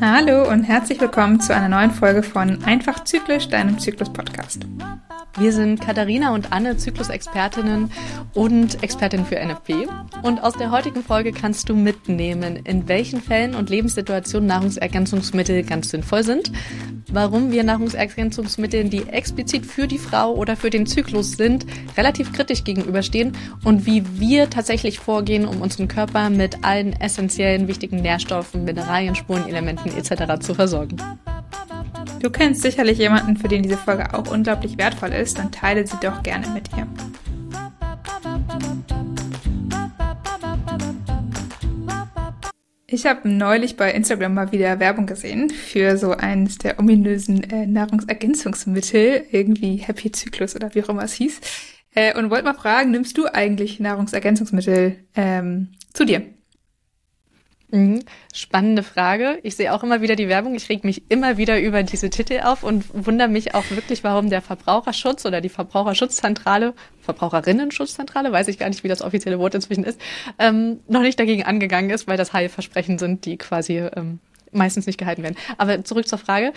[0.00, 4.66] Hallo und herzlich willkommen zu einer neuen Folge von Einfach Zyklisch, deinem Zyklus-Podcast.
[5.38, 7.90] Wir sind Katharina und Anne, Zyklusexpertinnen
[8.34, 9.88] und Expertin für NFP.
[10.22, 15.88] Und aus der heutigen Folge kannst du mitnehmen, in welchen Fällen und Lebenssituationen Nahrungsergänzungsmittel ganz
[15.88, 16.52] sinnvoll sind,
[17.14, 21.64] warum wir Nahrungsergänzungsmitteln, die explizit für die Frau oder für den Zyklus sind,
[21.96, 23.32] relativ kritisch gegenüberstehen
[23.64, 29.96] und wie wir tatsächlich vorgehen, um unseren Körper mit allen essentiellen wichtigen Nährstoffen, Mineralien, Spurenelementen
[29.96, 30.40] etc.
[30.44, 30.96] zu versorgen.
[32.20, 35.96] Du kennst sicherlich jemanden, für den diese Folge auch unglaublich wertvoll ist, dann teile sie
[36.00, 36.86] doch gerne mit ihr.
[42.86, 47.66] Ich habe neulich bei Instagram mal wieder Werbung gesehen für so eines der ominösen äh,
[47.66, 51.40] Nahrungsergänzungsmittel, irgendwie Happy Zyklus oder wie auch immer es hieß.
[51.94, 56.22] Äh, und wollte mal fragen, nimmst du eigentlich Nahrungsergänzungsmittel ähm, zu dir?
[57.74, 58.04] Mhm.
[58.32, 59.40] Spannende Frage.
[59.42, 60.54] Ich sehe auch immer wieder die Werbung.
[60.54, 64.30] Ich reg mich immer wieder über diese Titel auf und wundere mich auch wirklich, warum
[64.30, 69.82] der Verbraucherschutz oder die Verbraucherschutzzentrale, Verbraucherinnenschutzzentrale, weiß ich gar nicht, wie das offizielle Wort inzwischen
[69.82, 70.00] ist,
[70.38, 74.20] ähm, noch nicht dagegen angegangen ist, weil das Heilversprechen sind, die quasi ähm,
[74.52, 75.36] meistens nicht gehalten werden.
[75.58, 76.52] Aber zurück zur Frage.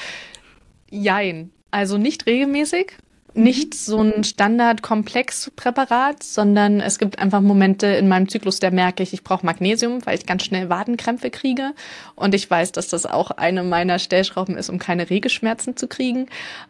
[0.92, 1.50] Jein.
[1.72, 2.94] Also nicht regelmäßig,
[3.38, 9.14] nicht so ein Standard-Komplex-Präparat, sondern es gibt einfach Momente in meinem Zyklus, da merke ich,
[9.14, 11.74] ich brauche Magnesium, weil ich ganz schnell Wadenkrämpfe kriege.
[12.16, 16.28] Und ich weiß, dass das auch eine meiner Stellschrauben ist, um keine Regelschmerzen zu kriegen.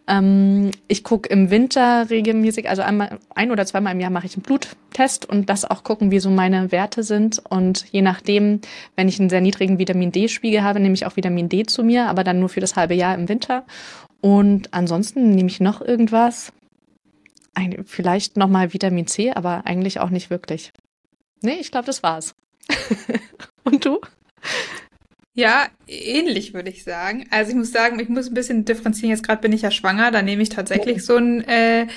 [0.08, 4.36] Ähm, ich gucke im Winter regelmäßig, also einmal, ein oder zweimal im Jahr mache ich
[4.36, 7.42] einen Bluttest und das auch gucken, wie so meine Werte sind.
[7.50, 8.60] Und je nachdem,
[8.96, 12.08] wenn ich einen sehr niedrigen Vitamin D-Spiegel habe, nehme ich auch Vitamin D zu mir,
[12.08, 13.64] aber dann nur für das halbe Jahr im Winter.
[14.22, 16.52] Und ansonsten nehme ich noch irgendwas.
[17.58, 20.72] Ein, vielleicht nochmal Vitamin C, aber eigentlich auch nicht wirklich.
[21.42, 22.36] Nee, ich glaube, das war's.
[23.64, 24.00] Und du?
[25.34, 27.26] Ja, ähnlich würde ich sagen.
[27.32, 29.10] Also ich muss sagen, ich muss ein bisschen differenzieren.
[29.10, 31.88] Jetzt gerade bin ich ja schwanger, da nehme ich tatsächlich so ein äh,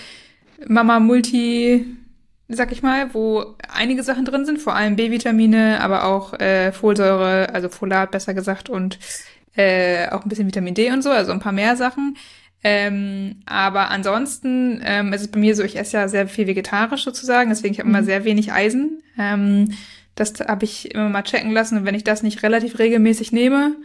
[0.66, 1.84] Mama Multi,
[2.48, 7.52] sag ich mal, wo einige Sachen drin sind, vor allem B-Vitamine, aber auch äh, Folsäure,
[7.52, 8.98] also Folat besser gesagt und
[9.56, 12.16] äh, auch ein bisschen Vitamin D und so, also ein paar mehr Sachen.
[12.62, 17.04] Ähm, aber ansonsten ähm, ist es bei mir so, ich esse ja sehr viel vegetarisch
[17.04, 17.94] sozusagen, deswegen ich habe mhm.
[17.94, 19.02] immer sehr wenig Eisen.
[19.18, 19.72] Ähm,
[20.14, 23.76] das habe ich immer mal checken lassen und wenn ich das nicht relativ regelmäßig nehme,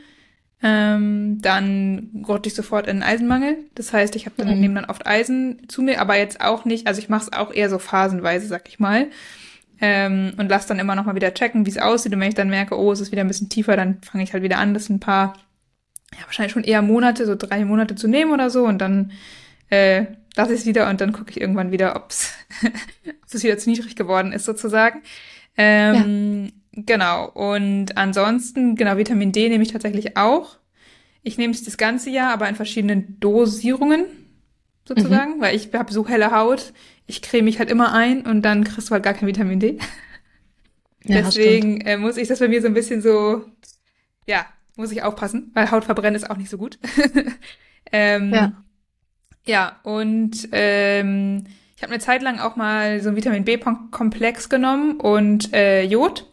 [0.62, 3.58] ähm, dann rutsche ich sofort in einen Eisenmangel.
[3.76, 4.60] Das heißt, ich habe dann mhm.
[4.60, 7.54] nehme dann oft Eisen zu mir, aber jetzt auch nicht, also ich mache es auch
[7.54, 9.08] eher so phasenweise, sag ich mal.
[9.82, 12.14] Ähm, und lass dann immer noch mal wieder checken, wie es aussieht.
[12.14, 14.34] Und wenn ich dann merke, oh, es ist wieder ein bisschen tiefer, dann fange ich
[14.34, 15.34] halt wieder an, das ein paar
[16.18, 19.12] ja, wahrscheinlich schon eher Monate, so drei Monate zu nehmen oder so und dann
[19.70, 20.06] äh,
[20.36, 22.34] lasse ich es wieder und dann gucke ich irgendwann wieder, ob es
[23.44, 25.02] wieder zu niedrig geworden ist sozusagen.
[25.58, 26.52] Ähm, ja.
[26.76, 27.30] Genau.
[27.30, 30.58] Und ansonsten, genau, Vitamin D nehme ich tatsächlich auch.
[31.24, 34.06] Ich nehme es das ganze Jahr, aber in verschiedenen Dosierungen
[34.86, 35.42] sozusagen, mhm.
[35.42, 36.74] weil ich habe so helle Haut.
[37.08, 39.78] Ich creme mich halt immer ein und dann kriegst du halt gar kein Vitamin D.
[41.08, 43.46] Ja, Deswegen äh, muss ich das bei mir so ein bisschen so,
[44.26, 44.46] ja,
[44.78, 46.80] muss ich aufpassen, weil Hautverbrennen ist auch nicht so gut.
[47.92, 48.52] ähm, ja.
[49.48, 55.00] Ja, und ähm, ich habe eine Zeit lang auch mal so ein Vitamin B-Komplex genommen
[55.00, 56.26] und äh, Jod,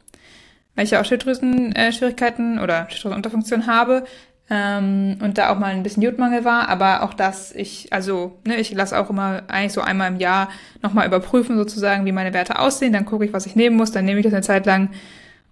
[0.75, 4.05] weil ich ja auch Schilddrüsen-Schwierigkeiten äh, oder Schilddrüsenunterfunktion habe
[4.49, 6.69] ähm, und da auch mal ein bisschen Jodmangel war.
[6.69, 10.49] Aber auch das, ich, also, ne, ich lasse auch immer eigentlich so einmal im Jahr
[10.83, 12.93] nochmal überprüfen sozusagen, wie meine Werte aussehen.
[12.93, 13.93] Dann gucke ich, was ich nehmen muss.
[13.93, 14.91] Dann nehme ich das eine Zeit lang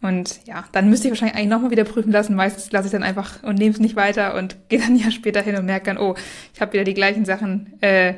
[0.02, 2.34] und ja, dann müsste ich wahrscheinlich eigentlich nochmal wieder prüfen lassen.
[2.34, 5.42] Meistens lasse ich dann einfach und nehme es nicht weiter und gehe dann ja später
[5.42, 6.14] hin und merke dann, oh,
[6.54, 8.14] ich habe wieder die gleichen Sachen, äh,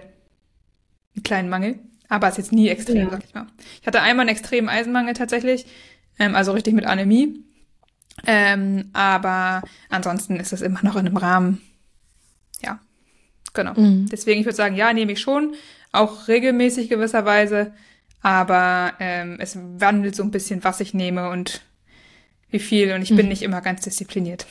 [1.15, 1.79] einen kleinen Mangel.
[2.09, 3.11] Aber es ist jetzt nie extrem, ja.
[3.11, 3.47] sag ich mal.
[3.81, 5.67] Ich hatte einmal einen extremen Eisenmangel tatsächlich,
[6.19, 7.43] ähm, also richtig mit Anämie.
[8.27, 11.63] Ähm, aber ansonsten ist das immer noch in einem Rahmen.
[12.63, 12.79] Ja,
[13.55, 13.73] genau.
[13.75, 14.09] Mhm.
[14.11, 15.55] Deswegen, ich würde sagen, ja, nehme ich schon,
[15.91, 17.73] auch regelmäßig gewisserweise.
[18.21, 21.63] Aber ähm, es wandelt so ein bisschen, was ich nehme und
[22.53, 23.29] wie viel und ich bin mhm.
[23.29, 24.47] nicht immer ganz diszipliniert.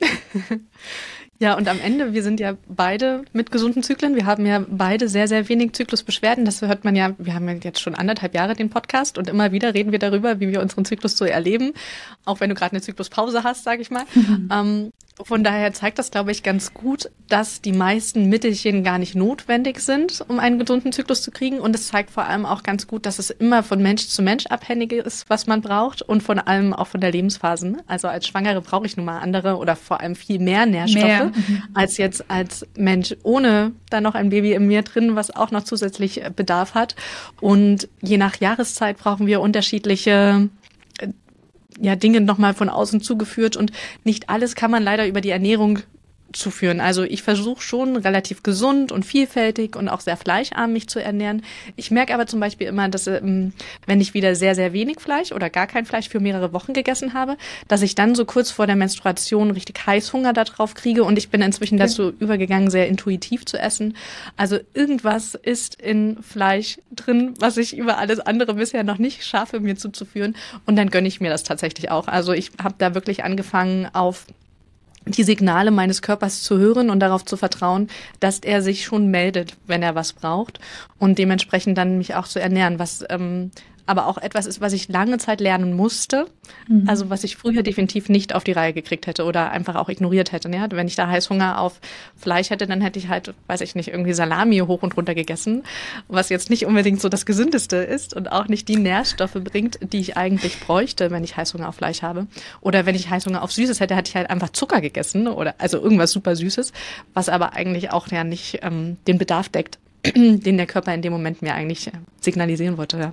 [1.42, 4.14] Ja, und am Ende, wir sind ja beide mit gesunden Zyklen.
[4.14, 6.44] Wir haben ja beide sehr, sehr wenig Zyklusbeschwerden.
[6.44, 9.50] Das hört man ja, wir haben ja jetzt schon anderthalb Jahre den Podcast und immer
[9.50, 11.72] wieder reden wir darüber, wie wir unseren Zyklus so erleben.
[12.26, 14.04] Auch wenn du gerade eine Zykluspause hast, sage ich mal.
[14.14, 14.50] Mhm.
[14.60, 14.92] Ähm,
[15.24, 19.80] von daher zeigt das, glaube ich, ganz gut, dass die meisten Mittelchen gar nicht notwendig
[19.80, 21.60] sind, um einen gesunden Zyklus zu kriegen.
[21.60, 24.46] Und es zeigt vor allem auch ganz gut, dass es immer von Mensch zu Mensch
[24.46, 27.82] abhängig ist, was man braucht und von allem auch von der Lebensphasen.
[27.86, 31.26] Also als Schwangere brauche ich nun mal andere oder vor allem viel mehr Nährstoffe mehr.
[31.26, 31.62] Mhm.
[31.74, 35.64] als jetzt als Mensch ohne da noch ein Baby in mir drin, was auch noch
[35.64, 36.96] zusätzlich Bedarf hat.
[37.40, 40.48] Und je nach Jahreszeit brauchen wir unterschiedliche
[41.80, 43.56] ja, Dinge nochmal von außen zugeführt.
[43.56, 43.72] Und
[44.04, 45.80] nicht alles kann man leider über die Ernährung
[46.32, 46.80] zu führen.
[46.80, 51.42] Also ich versuche schon relativ gesund und vielfältig und auch sehr fleischarm mich zu ernähren.
[51.76, 53.52] Ich merke aber zum Beispiel immer, dass ähm,
[53.86, 57.14] wenn ich wieder sehr, sehr wenig Fleisch oder gar kein Fleisch für mehrere Wochen gegessen
[57.14, 57.36] habe,
[57.68, 61.42] dass ich dann so kurz vor der Menstruation richtig Heißhunger darauf kriege und ich bin
[61.42, 63.96] inzwischen dazu übergegangen, sehr intuitiv zu essen.
[64.36, 69.60] Also irgendwas ist in Fleisch drin, was ich über alles andere bisher noch nicht schaffe,
[69.60, 70.36] mir zuzuführen.
[70.66, 72.08] Und dann gönne ich mir das tatsächlich auch.
[72.08, 74.26] Also ich habe da wirklich angefangen auf
[75.06, 77.88] die Signale meines Körpers zu hören und darauf zu vertrauen,
[78.20, 80.60] dass er sich schon meldet, wenn er was braucht
[80.98, 83.50] und dementsprechend dann mich auch zu ernähren, was ähm,
[83.86, 86.26] aber auch etwas ist, was ich lange Zeit lernen musste.
[86.68, 86.88] Mhm.
[86.88, 90.32] Also was ich früher definitiv nicht auf die Reihe gekriegt hätte oder einfach auch ignoriert
[90.32, 90.50] hätte.
[90.50, 90.66] Ja?
[90.70, 91.80] Wenn ich da Heißhunger auf
[92.16, 95.62] Fleisch hätte, dann hätte ich halt, weiß ich nicht, irgendwie Salami hoch und runter gegessen,
[96.08, 100.00] was jetzt nicht unbedingt so das Gesündeste ist und auch nicht die Nährstoffe bringt, die
[100.00, 102.26] ich eigentlich bräuchte, wenn ich Heißhunger auf Fleisch habe.
[102.60, 105.78] Oder wenn ich Heißhunger auf Süßes hätte, hätte ich halt einfach Zucker gegessen oder also
[105.78, 106.72] irgendwas super Süßes,
[107.14, 109.78] was aber eigentlich auch ja nicht ähm, den Bedarf deckt,
[110.14, 111.90] den der Körper in dem Moment mir eigentlich
[112.20, 112.98] signalisieren wollte.
[112.98, 113.12] Ja.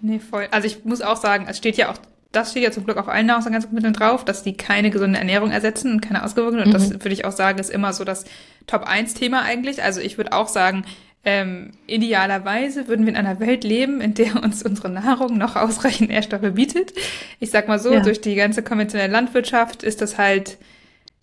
[0.00, 0.48] Nee, voll.
[0.50, 1.98] Also ich muss auch sagen, es steht ja auch,
[2.32, 5.92] das steht ja zum Glück auf allen Nahrungsergänzungsmitteln drauf, dass die keine gesunde Ernährung ersetzen
[5.92, 6.62] und keine ausgewogene.
[6.62, 6.72] Und mhm.
[6.72, 8.24] das würde ich auch sagen, ist immer so das
[8.66, 9.82] Top-1-Thema eigentlich.
[9.82, 10.84] Also ich würde auch sagen,
[11.22, 16.10] ähm, idealerweise würden wir in einer Welt leben, in der uns unsere Nahrung noch ausreichend
[16.10, 16.94] Nährstoffe bietet.
[17.40, 18.00] Ich sag mal so, ja.
[18.00, 20.56] durch die ganze konventionelle Landwirtschaft ist das halt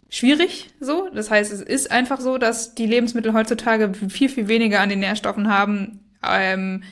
[0.10, 1.10] schwierig so.
[1.14, 5.00] Das heißt, es ist einfach so, dass die Lebensmittel heutzutage viel, viel weniger an den
[5.00, 6.84] Nährstoffen haben, ähm,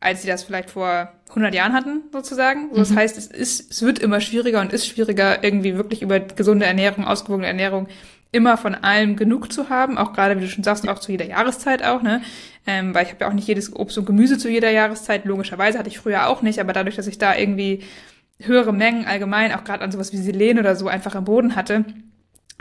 [0.00, 2.70] als sie das vielleicht vor 100 Jahren hatten, sozusagen.
[2.70, 2.96] So, das mhm.
[2.96, 7.04] heißt, es ist, es wird immer schwieriger und ist schwieriger, irgendwie wirklich über gesunde Ernährung,
[7.04, 7.88] ausgewogene Ernährung
[8.30, 11.24] immer von allem genug zu haben, auch gerade, wie du schon sagst, auch zu jeder
[11.24, 12.20] Jahreszeit auch, ne?
[12.66, 15.78] Ähm, weil ich habe ja auch nicht jedes Obst und Gemüse zu jeder Jahreszeit, logischerweise
[15.78, 17.84] hatte ich früher auch nicht, aber dadurch, dass ich da irgendwie
[18.40, 21.84] höhere Mengen allgemein, auch gerade an sowas wie Selen oder so einfach im Boden hatte,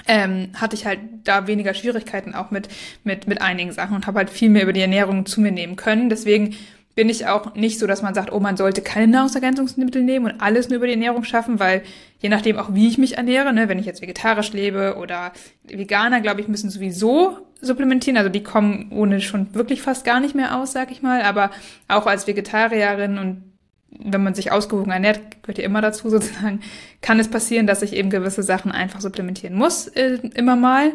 [0.08, 2.70] ähm, hatte ich halt da weniger Schwierigkeiten auch mit,
[3.04, 5.76] mit, mit einigen Sachen und habe halt viel mehr über die Ernährung zu mir nehmen
[5.76, 6.10] können.
[6.10, 6.56] Deswegen
[6.98, 10.42] bin ich auch nicht so, dass man sagt, oh, man sollte keine Nahrungsergänzungsmittel nehmen und
[10.42, 11.84] alles nur über die Ernährung schaffen, weil
[12.18, 15.32] je nachdem auch, wie ich mich ernähre, ne, wenn ich jetzt vegetarisch lebe oder
[15.64, 18.18] Veganer, glaube ich, müssen sowieso supplementieren.
[18.18, 21.22] Also die kommen ohne schon wirklich fast gar nicht mehr aus, sag ich mal.
[21.22, 21.52] Aber
[21.88, 23.44] auch als Vegetarierin und
[23.92, 26.62] wenn man sich ausgewogen ernährt, gehört ja immer dazu sozusagen,
[27.04, 30.94] kann es passieren, dass ich eben gewisse Sachen einfach supplementieren muss, äh, immer mal.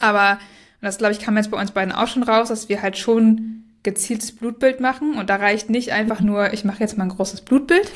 [0.00, 0.38] Aber,
[0.80, 3.65] das glaube ich kam jetzt bei uns beiden auch schon raus, dass wir halt schon
[3.86, 5.14] gezieltes Blutbild machen.
[5.14, 7.90] Und da reicht nicht einfach nur, ich mache jetzt mal ein großes Blutbild,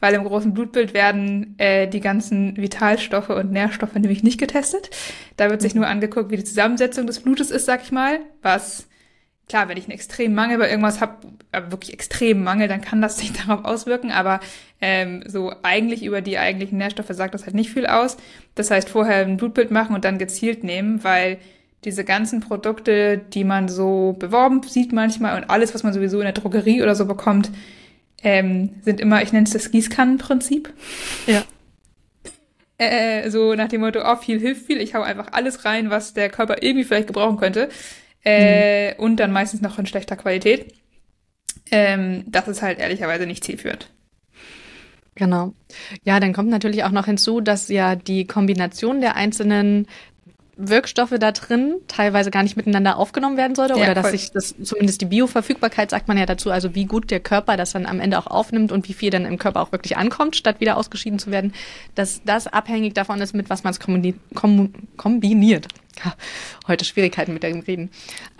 [0.00, 4.90] weil im großen Blutbild werden äh, die ganzen Vitalstoffe und Nährstoffe nämlich nicht getestet.
[5.36, 8.20] Da wird sich nur angeguckt, wie die Zusammensetzung des Blutes ist, sag ich mal.
[8.42, 8.86] Was,
[9.48, 11.16] klar, wenn ich einen extremen Mangel bei irgendwas habe,
[11.50, 14.12] aber wirklich extremen Mangel, dann kann das sich darauf auswirken.
[14.12, 14.38] Aber
[14.80, 18.16] ähm, so eigentlich über die eigentlichen Nährstoffe sagt das halt nicht viel aus.
[18.54, 21.38] Das heißt, vorher ein Blutbild machen und dann gezielt nehmen, weil
[21.84, 26.24] diese ganzen Produkte, die man so beworben sieht manchmal und alles, was man sowieso in
[26.24, 27.50] der Drogerie oder so bekommt,
[28.22, 30.72] ähm, sind immer, ich nenne es das Gießkannenprinzip.
[31.26, 31.42] Ja.
[32.80, 36.14] Äh, so nach dem Motto, oh, viel hilft viel, ich hau einfach alles rein, was
[36.14, 37.70] der Körper irgendwie vielleicht gebrauchen könnte.
[38.24, 39.00] Äh, mhm.
[39.00, 40.74] Und dann meistens noch in schlechter Qualität.
[41.72, 43.90] Ähm, das ist halt ehrlicherweise nicht zielführend.
[45.16, 45.54] Genau.
[46.04, 49.88] Ja, dann kommt natürlich auch noch hinzu, dass ja die Kombination der einzelnen
[50.58, 54.56] Wirkstoffe da drin teilweise gar nicht miteinander aufgenommen werden sollte ja, oder dass sich das
[54.60, 58.00] zumindest die Bioverfügbarkeit sagt man ja dazu, also wie gut der Körper das dann am
[58.00, 61.20] Ende auch aufnimmt und wie viel dann im Körper auch wirklich ankommt, statt wieder ausgeschieden
[61.20, 61.54] zu werden,
[61.94, 63.78] dass das abhängig davon ist, mit was man es
[64.96, 65.68] kombiniert
[66.66, 67.90] heute Schwierigkeiten mit dem Reden.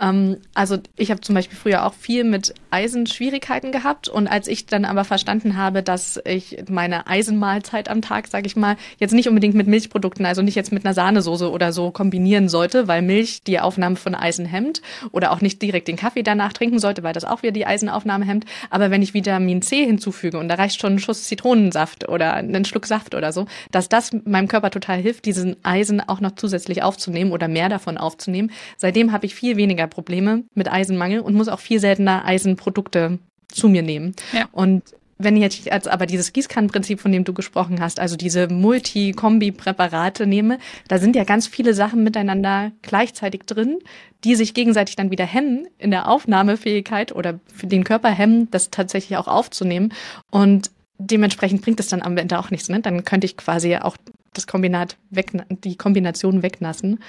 [0.01, 4.47] Ähm, also ich habe zum Beispiel früher auch viel mit Eisen Schwierigkeiten gehabt und als
[4.47, 9.13] ich dann aber verstanden habe, dass ich meine Eisenmahlzeit am Tag, sage ich mal, jetzt
[9.13, 13.01] nicht unbedingt mit Milchprodukten, also nicht jetzt mit einer Sahnesoße oder so kombinieren sollte, weil
[13.01, 17.03] Milch die Aufnahme von Eisen hemmt oder auch nicht direkt den Kaffee danach trinken sollte,
[17.03, 18.45] weil das auch wieder die Eisenaufnahme hemmt.
[18.69, 22.65] Aber wenn ich Vitamin C hinzufüge und da reicht schon ein Schuss Zitronensaft oder einen
[22.65, 26.83] Schluck Saft oder so, dass das meinem Körper total hilft, diesen Eisen auch noch zusätzlich
[26.83, 28.51] aufzunehmen oder mehr davon aufzunehmen.
[28.77, 33.67] Seitdem habe ich viel weniger Probleme mit Eisenmangel und muss auch viel seltener Eisenprodukte zu
[33.67, 34.15] mir nehmen.
[34.33, 34.47] Ja.
[34.51, 34.83] Und
[35.21, 40.59] wenn jetzt als aber dieses Gießkannenprinzip, von dem du gesprochen hast, also diese Multi-Kombi-Präparate nehme,
[40.87, 43.79] da sind ja ganz viele Sachen miteinander gleichzeitig drin,
[44.23, 48.71] die sich gegenseitig dann wieder hemmen in der Aufnahmefähigkeit oder für den Körper hemmen, das
[48.71, 49.93] tatsächlich auch aufzunehmen.
[50.31, 52.69] Und dementsprechend bringt es dann am Ende auch nichts.
[52.69, 52.79] Ne?
[52.79, 53.97] Dann könnte ich quasi auch
[54.33, 55.31] das Kombinat weg,
[55.63, 56.99] die Kombination wegnassen,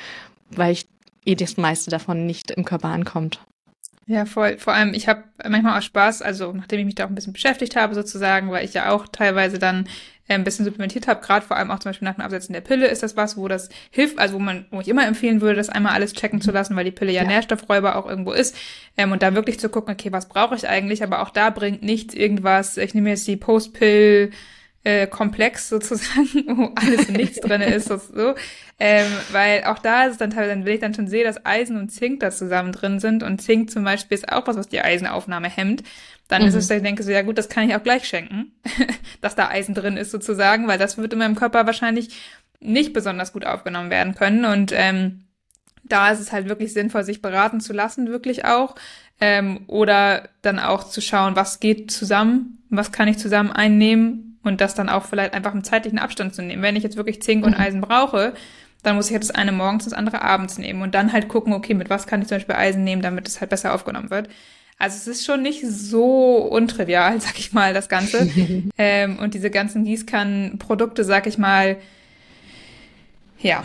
[0.50, 0.86] weil ich
[1.24, 3.40] eh das meiste davon nicht im Körper ankommt.
[4.06, 4.58] Ja, voll.
[4.58, 7.32] Vor allem, ich habe manchmal auch Spaß, also nachdem ich mich da auch ein bisschen
[7.32, 9.86] beschäftigt habe sozusagen, weil ich ja auch teilweise dann
[10.26, 12.60] äh, ein bisschen supplementiert habe, gerade vor allem auch zum Beispiel nach dem Absetzen der
[12.60, 15.56] Pille ist das was, wo das hilft, also wo man, wo ich immer empfehlen würde,
[15.56, 17.28] das einmal alles checken zu lassen, weil die Pille ja, ja.
[17.28, 18.56] Nährstoffräuber auch irgendwo ist
[18.96, 21.82] ähm, und da wirklich zu gucken, okay, was brauche ich eigentlich, aber auch da bringt
[21.82, 24.30] nichts irgendwas, ich nehme jetzt die Post-Pill,
[24.82, 28.34] äh, Komplex sozusagen, wo alles und nichts drin ist, so.
[28.78, 31.76] Ähm, weil auch da ist es dann teilweise, wenn ich dann schon sehe, dass Eisen
[31.76, 34.80] und Zink da zusammen drin sind und Zink zum Beispiel ist auch was, was die
[34.80, 35.82] Eisenaufnahme hemmt,
[36.28, 36.48] dann mhm.
[36.48, 38.52] ist es, ich denke so, ja gut, das kann ich auch gleich schenken,
[39.20, 42.08] dass da Eisen drin ist sozusagen, weil das wird in meinem Körper wahrscheinlich
[42.60, 45.24] nicht besonders gut aufgenommen werden können und ähm,
[45.82, 48.76] da ist es halt wirklich sinnvoll, sich beraten zu lassen, wirklich auch.
[49.20, 54.60] Ähm, oder dann auch zu schauen, was geht zusammen, was kann ich zusammen einnehmen und
[54.60, 56.62] das dann auch vielleicht einfach im zeitlichen Abstand zu nehmen.
[56.62, 57.60] Wenn ich jetzt wirklich Zink und mhm.
[57.60, 58.34] Eisen brauche,
[58.82, 61.28] dann muss ich jetzt das eine morgens und das andere abends nehmen und dann halt
[61.28, 64.10] gucken, okay, mit was kann ich zum Beispiel Eisen nehmen, damit es halt besser aufgenommen
[64.10, 64.28] wird.
[64.78, 68.30] Also es ist schon nicht so untrivial, sag ich mal, das Ganze.
[68.78, 71.76] ähm, und diese ganzen Gießkannenprodukte, sag ich mal,
[73.38, 73.64] ja,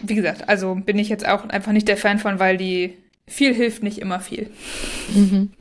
[0.00, 3.54] wie gesagt, also bin ich jetzt auch einfach nicht der Fan von, weil die viel
[3.54, 4.50] hilft nicht immer viel.
[5.14, 5.52] Mhm.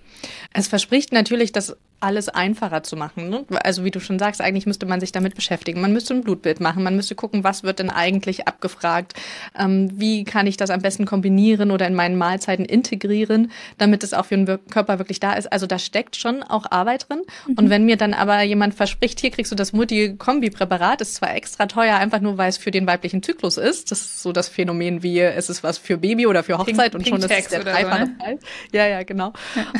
[0.53, 3.29] Es verspricht natürlich, dass alles einfacher zu machen.
[3.29, 3.45] Ne?
[3.63, 5.81] Also wie du schon sagst, eigentlich müsste man sich damit beschäftigen.
[5.81, 9.13] Man müsste ein Blutbild machen, man müsste gucken, was wird denn eigentlich abgefragt,
[9.57, 14.13] ähm, wie kann ich das am besten kombinieren oder in meinen Mahlzeiten integrieren, damit es
[14.13, 15.51] auch für den Körper wirklich da ist.
[15.51, 17.21] Also da steckt schon auch Arbeit drin.
[17.47, 17.53] Mhm.
[17.55, 21.67] Und wenn mir dann aber jemand verspricht, hier kriegst du das Multi-Kombi-Präparat, ist zwar extra
[21.67, 23.91] teuer, einfach nur weil es für den weiblichen Zyklus ist.
[23.91, 26.95] Das ist so das Phänomen wie, es ist was für Baby oder für Hochzeit Pink,
[26.95, 28.39] und schon Pink ist es der dreifache so, ne?
[28.71, 29.33] Ja, ja, genau.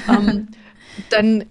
[0.08, 0.48] ähm,
[1.10, 1.46] dann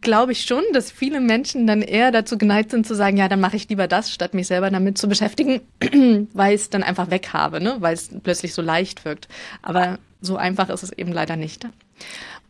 [0.00, 3.40] glaube ich schon, dass viele Menschen dann eher dazu geneigt sind zu sagen, ja, dann
[3.40, 5.60] mache ich lieber das, statt mich selber damit zu beschäftigen,
[6.32, 7.76] weil ich es dann einfach weg habe, ne?
[7.80, 9.28] weil es plötzlich so leicht wirkt.
[9.62, 11.66] Aber so einfach ist es eben leider nicht.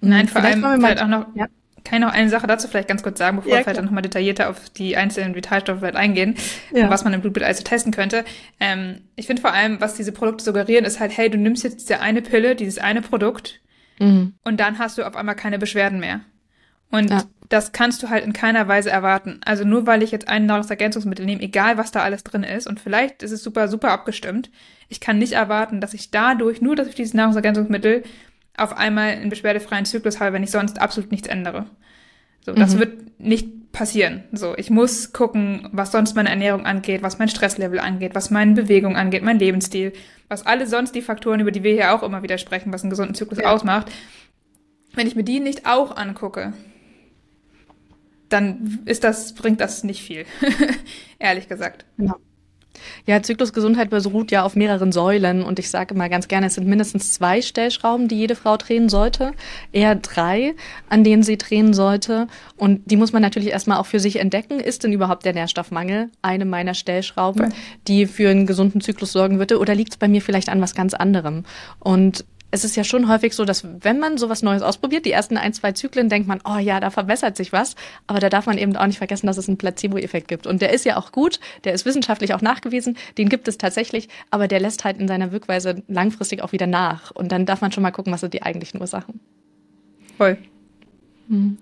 [0.01, 1.47] Nein, vor vielleicht allem vielleicht auch noch, ja.
[1.85, 4.03] kann ich noch eine Sache dazu vielleicht ganz kurz sagen, bevor ja, wir vielleicht nochmal
[4.03, 6.37] detaillierter auf die einzelnen Vitalstoffe eingehen,
[6.73, 6.89] ja.
[6.89, 8.25] was man im Blutbild also testen könnte.
[8.59, 11.81] Ähm, ich finde vor allem, was diese Produkte suggerieren, ist halt, hey, du nimmst jetzt
[11.81, 13.61] diese eine Pille, dieses eine Produkt,
[13.99, 14.35] mhm.
[14.45, 16.21] und dann hast du auf einmal keine Beschwerden mehr.
[16.91, 17.23] Und ja.
[17.49, 19.41] das kannst du halt in keiner Weise erwarten.
[19.45, 22.81] Also nur weil ich jetzt ein Nahrungsergänzungsmittel nehme, egal was da alles drin ist, und
[22.81, 24.51] vielleicht ist es super, super abgestimmt,
[24.89, 28.03] ich kann nicht erwarten, dass ich dadurch, nur dass ich dieses Nahrungsergänzungsmittel
[28.57, 31.67] auf einmal einen beschwerdefreien Zyklus habe, wenn ich sonst absolut nichts ändere.
[32.45, 32.79] So, das mhm.
[32.81, 34.25] wird nicht passieren.
[34.33, 38.55] So, ich muss gucken, was sonst meine Ernährung angeht, was mein Stresslevel angeht, was meine
[38.55, 39.93] Bewegung angeht, mein Lebensstil,
[40.29, 42.91] was alle sonst die Faktoren, über die wir hier auch immer wieder sprechen, was einen
[42.91, 43.53] gesunden Zyklus ja.
[43.53, 43.91] ausmacht.
[44.95, 46.53] Wenn ich mir die nicht auch angucke,
[48.31, 50.25] dann ist das, bringt das nicht viel.
[51.19, 51.85] Ehrlich gesagt.
[51.99, 52.17] Ja.
[53.07, 56.67] Ja, Zyklusgesundheit beruht ja auf mehreren Säulen und ich sage immer ganz gerne, es sind
[56.67, 59.33] mindestens zwei Stellschrauben, die jede Frau drehen sollte,
[59.73, 60.55] eher drei,
[60.89, 64.61] an denen sie drehen sollte und die muss man natürlich erstmal auch für sich entdecken.
[64.61, 67.53] Ist denn überhaupt der Nährstoffmangel eine meiner Stellschrauben,
[67.87, 70.75] die für einen gesunden Zyklus sorgen würde oder liegt es bei mir vielleicht an was
[70.75, 71.45] ganz anderem?
[71.81, 75.37] Und es ist ja schon häufig so, dass wenn man sowas Neues ausprobiert, die ersten
[75.37, 77.77] ein, zwei Zyklen, denkt man, oh ja, da verbessert sich was.
[78.07, 80.47] Aber da darf man eben auch nicht vergessen, dass es einen Placebo-Effekt gibt.
[80.47, 84.09] Und der ist ja auch gut, der ist wissenschaftlich auch nachgewiesen, den gibt es tatsächlich,
[84.31, 87.13] aber der lässt halt in seiner Wirkweise langfristig auch wieder nach.
[87.13, 89.21] Und dann darf man schon mal gucken, was sind die eigentlichen Ursachen.
[90.17, 90.37] Voll.
[91.29, 91.59] Mhm.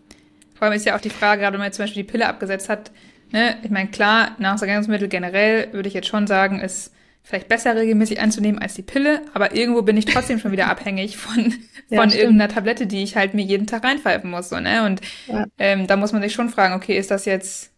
[0.54, 2.26] Vor allem ist ja auch die Frage, gerade wenn man jetzt zum Beispiel die Pille
[2.26, 2.90] abgesetzt hat,
[3.30, 6.92] ne, ich meine, klar, Nahrungsergänzungsmittel generell würde ich jetzt schon sagen, ist
[7.28, 11.18] vielleicht besser regelmäßig einzunehmen als die Pille, aber irgendwo bin ich trotzdem schon wieder abhängig
[11.18, 11.52] von,
[11.88, 14.49] von ja, irgendeiner Tablette, die ich halt mir jeden Tag reinpfeifen muss.
[14.49, 14.87] So, ne?
[14.87, 15.44] Und ja.
[15.58, 17.70] ähm, da muss man sich schon fragen, okay, ist das jetzt,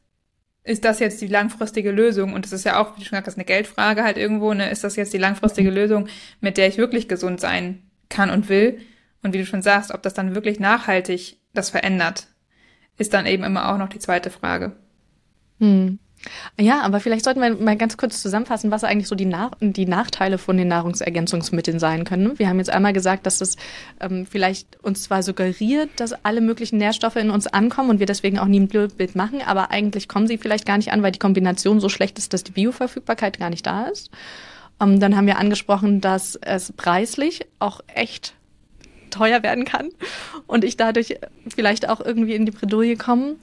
[0.63, 2.33] ist das jetzt die langfristige Lösung?
[2.33, 4.71] Und das ist ja auch, wie du schon gesagt hast, eine Geldfrage halt irgendwo, ne?
[4.71, 5.77] Ist das jetzt die langfristige mhm.
[5.77, 6.09] Lösung,
[6.41, 8.79] mit der ich wirklich gesund sein kann und will?
[9.25, 12.29] Und wie du schon sagst, ob das dann wirklich nachhaltig das verändert,
[12.99, 14.77] ist dann eben immer auch noch die zweite Frage.
[15.59, 15.99] Hm.
[16.59, 19.87] Ja, aber vielleicht sollten wir mal ganz kurz zusammenfassen, was eigentlich so die, Nach die
[19.87, 22.39] Nachteile von den Nahrungsergänzungsmitteln sein können.
[22.39, 23.57] Wir haben jetzt einmal gesagt, dass das
[24.01, 28.39] ähm, vielleicht uns zwar suggeriert, dass alle möglichen Nährstoffe in uns ankommen und wir deswegen
[28.39, 31.19] auch nie ein Blutbild machen, aber eigentlich kommen sie vielleicht gar nicht an, weil die
[31.19, 34.11] Kombination so schlecht ist, dass die Bioverfügbarkeit gar nicht da ist.
[34.81, 38.35] Ähm, dann haben wir angesprochen, dass es preislich auch echt
[39.11, 39.89] teuer werden kann
[40.47, 41.17] und ich dadurch
[41.55, 43.37] vielleicht auch irgendwie in die Bredouille komme.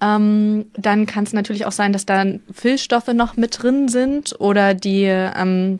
[0.00, 4.74] Ähm, dann kann es natürlich auch sein, dass da Füllstoffe noch mit drin sind oder
[4.74, 5.78] die ähm,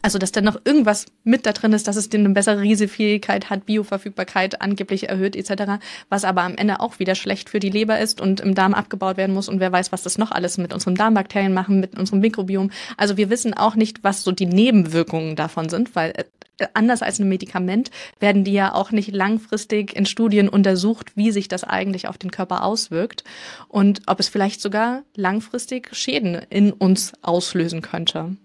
[0.00, 3.66] also, dass da noch irgendwas mit da drin ist, dass es eine bessere Riesefähigkeit hat,
[3.66, 8.20] Bioverfügbarkeit angeblich erhöht etc., was aber am Ende auch wieder schlecht für die Leber ist
[8.20, 10.94] und im Darm abgebaut werden muss und wer weiß, was das noch alles mit unseren
[10.94, 12.70] Darmbakterien machen, mit unserem Mikrobiom.
[12.96, 16.24] Also wir wissen auch nicht, was so die Nebenwirkungen davon sind, weil äh,
[16.74, 21.48] anders als ein Medikament werden die ja auch nicht langfristig in Studien untersucht, wie sich
[21.48, 23.24] das eigentlich auf den Körper auswirkt
[23.68, 28.36] und ob es vielleicht sogar langfristig Schäden in uns auslösen könnte.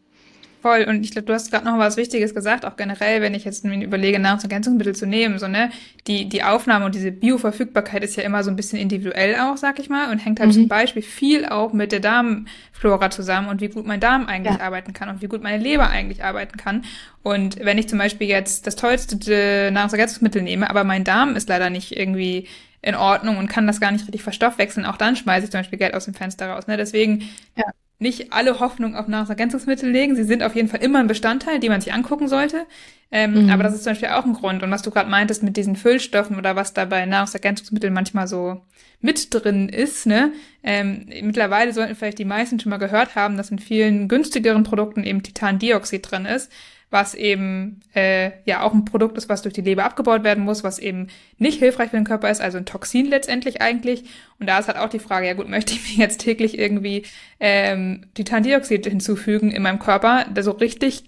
[0.68, 0.84] Voll.
[0.84, 3.64] Und ich glaube, du hast gerade noch was Wichtiges gesagt, auch generell, wenn ich jetzt
[3.64, 5.70] mir überlege, Nahrungsergänzungsmittel zu nehmen, so, ne,
[6.08, 9.80] die, die Aufnahme und diese Bioverfügbarkeit ist ja immer so ein bisschen individuell auch, sag
[9.80, 10.56] ich mal, und hängt halt mhm.
[10.56, 14.62] zum Beispiel viel auch mit der Darmflora zusammen und wie gut mein Darm eigentlich ja.
[14.62, 16.84] arbeiten kann und wie gut meine Leber eigentlich arbeiten kann.
[17.24, 21.70] Und wenn ich zum Beispiel jetzt das tollste Nahrungsergänzungsmittel nehme, aber mein Darm ist leider
[21.70, 22.46] nicht irgendwie
[22.82, 25.80] in Ordnung und kann das gar nicht richtig verstoffwechseln, auch dann schmeiße ich zum Beispiel
[25.80, 26.68] Geld aus dem Fenster raus.
[26.68, 26.76] Ne?
[26.76, 27.64] Deswegen ja
[28.00, 30.16] nicht alle Hoffnung auf Nahrungsergänzungsmittel legen.
[30.16, 32.66] Sie sind auf jeden Fall immer ein Bestandteil, den man sich angucken sollte.
[33.12, 33.50] Ähm, mhm.
[33.50, 34.62] Aber das ist zum Beispiel auch ein Grund.
[34.62, 38.62] Und was du gerade meintest mit diesen Füllstoffen oder was da bei Nahrungsergänzungsmitteln manchmal so
[39.00, 40.32] mit drin ist, ne?
[40.64, 45.04] Ähm, mittlerweile sollten vielleicht die meisten schon mal gehört haben, dass in vielen günstigeren Produkten
[45.04, 46.52] eben Titandioxid drin ist
[46.90, 50.64] was eben äh, ja auch ein Produkt ist, was durch die Leber abgebaut werden muss,
[50.64, 54.06] was eben nicht hilfreich für den Körper ist, also ein Toxin letztendlich eigentlich.
[54.40, 57.04] Und da ist halt auch die Frage, ja gut, möchte ich mir jetzt täglich irgendwie
[57.40, 60.26] ähm, Titandioxid hinzufügen in meinem Körper?
[60.40, 61.04] So richtig,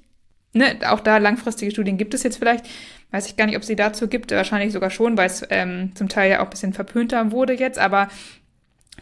[0.53, 2.65] ne, auch da langfristige Studien gibt es jetzt vielleicht.
[3.12, 5.95] Weiß ich gar nicht, ob es sie dazu gibt, wahrscheinlich sogar schon, weil es ähm,
[5.95, 8.07] zum Teil ja auch ein bisschen verpönter wurde jetzt, aber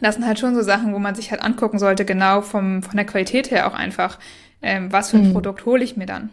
[0.00, 2.96] das sind halt schon so Sachen, wo man sich halt angucken sollte, genau vom, von
[2.96, 4.18] der Qualität her auch einfach,
[4.62, 5.32] ähm, was für ein mhm.
[5.32, 6.30] Produkt hole ich mir dann.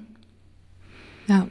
[1.28, 1.48] Ja.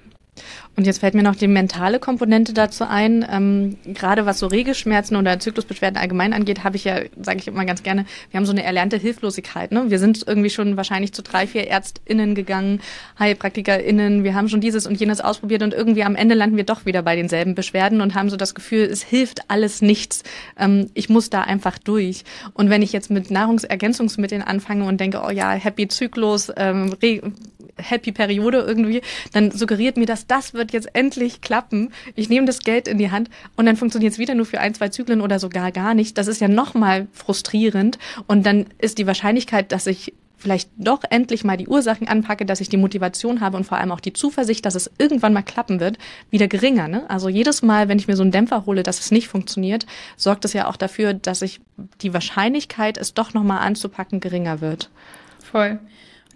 [0.77, 3.25] Und jetzt fällt mir noch die mentale Komponente dazu ein.
[3.31, 7.65] Ähm, gerade was so Regelschmerzen oder Zyklusbeschwerden allgemein angeht, habe ich ja, sage ich immer
[7.65, 9.71] ganz gerne, wir haben so eine erlernte Hilflosigkeit.
[9.71, 9.91] Ne?
[9.91, 12.81] Wir sind irgendwie schon wahrscheinlich zu drei, vier ÄrztInnen gegangen,
[13.19, 16.87] HeilpraktikerInnen, wir haben schon dieses und jenes ausprobiert und irgendwie am Ende landen wir doch
[16.87, 20.25] wieder bei denselben Beschwerden und haben so das Gefühl, es hilft alles nichts.
[20.59, 22.25] Ähm, ich muss da einfach durch.
[22.53, 26.97] Und wenn ich jetzt mit Nahrungsergänzungsmitteln anfange und denke, oh ja, Happy Zyklus, ähm,
[27.77, 29.03] Happy Periode irgendwie,
[29.33, 31.93] dann suggeriert mir das, das wird jetzt endlich klappen.
[32.15, 34.75] Ich nehme das Geld in die Hand und dann funktioniert es wieder nur für ein,
[34.75, 36.19] zwei Zyklen oder sogar gar nicht.
[36.19, 40.13] Das ist ja nochmal frustrierend und dann ist die Wahrscheinlichkeit, dass ich
[40.45, 43.91] vielleicht doch endlich mal die Ursachen anpacke, dass ich die Motivation habe und vor allem
[43.91, 45.97] auch die Zuversicht, dass es irgendwann mal klappen wird,
[46.31, 46.87] wieder geringer.
[46.87, 47.09] Ne?
[47.09, 50.45] Also jedes Mal, wenn ich mir so einen Dämpfer hole, dass es nicht funktioniert, sorgt
[50.45, 51.63] es ja auch dafür, dass ich
[52.03, 54.91] die Wahrscheinlichkeit, es doch nochmal anzupacken, geringer wird.
[55.43, 55.79] Voll.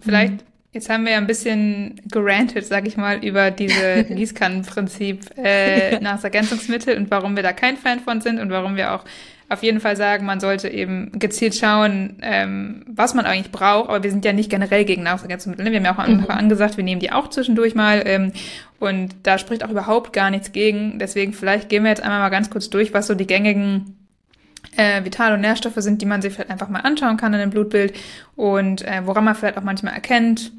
[0.01, 0.48] Vielleicht mhm.
[0.71, 6.23] Jetzt haben wir ja ein bisschen gerantet, sag ich mal, über diese Gießkannenprinzip äh, nach
[6.23, 9.03] Ergänzungsmittel und warum wir da kein Fan von sind und warum wir auch
[9.51, 13.89] auf jeden Fall sagen, man sollte eben gezielt schauen, ähm, was man eigentlich braucht.
[13.89, 15.65] Aber wir sind ja nicht generell gegen Nahrungsergänzungsmittel.
[15.65, 15.71] Ne?
[15.71, 16.29] Wir haben ja auch mhm.
[16.29, 18.03] angesagt, wir nehmen die auch zwischendurch mal.
[18.05, 18.31] Ähm,
[18.79, 20.99] und da spricht auch überhaupt gar nichts gegen.
[20.99, 23.97] Deswegen vielleicht gehen wir jetzt einmal mal ganz kurz durch, was so die gängigen
[24.77, 27.51] äh, Vital- und Nährstoffe sind, die man sich vielleicht einfach mal anschauen kann in einem
[27.51, 27.93] Blutbild
[28.35, 30.51] und äh, woran man vielleicht auch manchmal erkennt,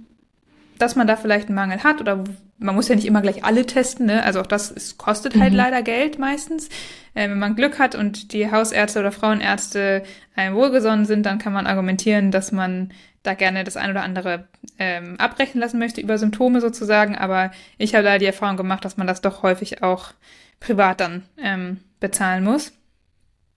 [0.80, 2.24] dass man da vielleicht einen Mangel hat oder
[2.58, 4.22] man muss ja nicht immer gleich alle testen, ne?
[4.22, 5.56] Also auch das es kostet halt mhm.
[5.56, 6.68] leider Geld meistens.
[7.14, 10.02] Äh, wenn man Glück hat und die Hausärzte oder Frauenärzte
[10.34, 14.48] einem wohlgesonnen sind, dann kann man argumentieren, dass man da gerne das ein oder andere
[14.78, 17.16] ähm, abrechnen lassen möchte über Symptome sozusagen.
[17.16, 20.12] Aber ich habe da die Erfahrung gemacht, dass man das doch häufig auch
[20.58, 22.72] privat dann ähm, bezahlen muss.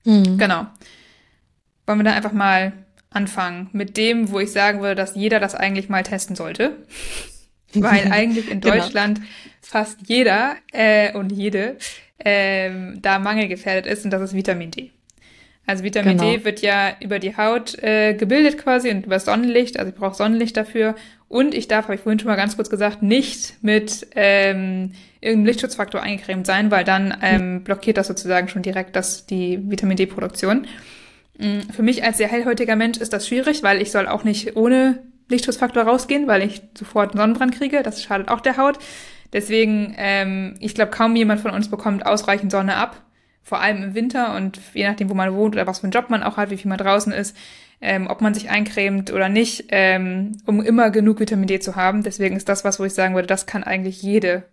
[0.05, 0.37] Mhm.
[0.37, 0.67] Genau.
[1.85, 2.73] Wollen wir dann einfach mal
[3.13, 6.77] anfangen mit dem, wo ich sagen würde, dass jeder das eigentlich mal testen sollte.
[7.73, 8.75] Weil eigentlich in genau.
[8.75, 9.29] Deutschland genau.
[9.61, 11.77] fast jeder äh, und jede
[12.23, 14.91] ähm, da mangelgefährdet ist und das ist Vitamin D.
[15.65, 16.31] Also Vitamin genau.
[16.31, 20.15] D wird ja über die Haut äh, gebildet quasi und über Sonnenlicht, also ich brauche
[20.15, 20.95] Sonnenlicht dafür.
[21.29, 25.45] Und ich darf, habe ich vorhin schon mal ganz kurz gesagt, nicht mit ähm, irgendeinem
[25.45, 30.67] Lichtschutzfaktor eingecremt sein, weil dann ähm, blockiert das sozusagen schon direkt das, die Vitamin D-Produktion.
[31.39, 35.03] Für mich als sehr hellhäutiger Mensch ist das schwierig, weil ich soll auch nicht ohne
[35.29, 37.81] Lichtschutzfaktor rausgehen, weil ich sofort einen Sonnenbrand kriege.
[37.81, 38.77] Das schadet auch der Haut.
[39.31, 43.01] Deswegen, ähm, ich glaube, kaum jemand von uns bekommt ausreichend Sonne ab.
[43.41, 46.09] Vor allem im Winter und je nachdem, wo man wohnt oder was für einen Job
[46.09, 47.35] man auch hat, wie viel man draußen ist,
[47.81, 52.03] ähm, ob man sich eincremt oder nicht, ähm, um immer genug Vitamin D zu haben.
[52.03, 54.43] Deswegen ist das was, wo ich sagen würde, das kann eigentlich jede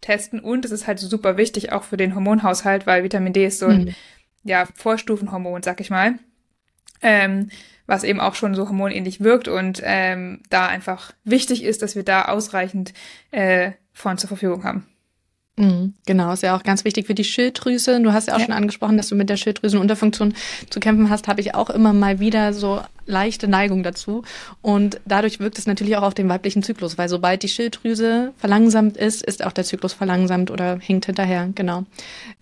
[0.00, 0.38] testen.
[0.38, 3.66] Und es ist halt super wichtig auch für den Hormonhaushalt, weil Vitamin D ist so
[3.66, 3.94] ein mhm.
[4.44, 6.16] ja, Vorstufenhormon, sag ich mal
[7.06, 7.50] ähm,
[7.86, 12.02] was eben auch schon so hormonähnlich wirkt und ähm, da einfach wichtig ist, dass wir
[12.02, 12.92] da ausreichend
[13.30, 14.86] äh, von zur Verfügung haben.
[15.58, 17.98] Mhm, genau, ist ja auch ganz wichtig für die Schilddrüse.
[18.02, 18.44] Du hast ja auch ja.
[18.44, 20.34] schon angesprochen, dass du mit der Schilddrüsenunterfunktion
[20.68, 21.28] zu kämpfen hast.
[21.28, 24.22] Habe ich auch immer mal wieder so leichte Neigung dazu.
[24.60, 28.98] Und dadurch wirkt es natürlich auch auf den weiblichen Zyklus, weil sobald die Schilddrüse verlangsamt
[28.98, 31.48] ist, ist auch der Zyklus verlangsamt oder hinkt hinterher.
[31.54, 31.84] Genau.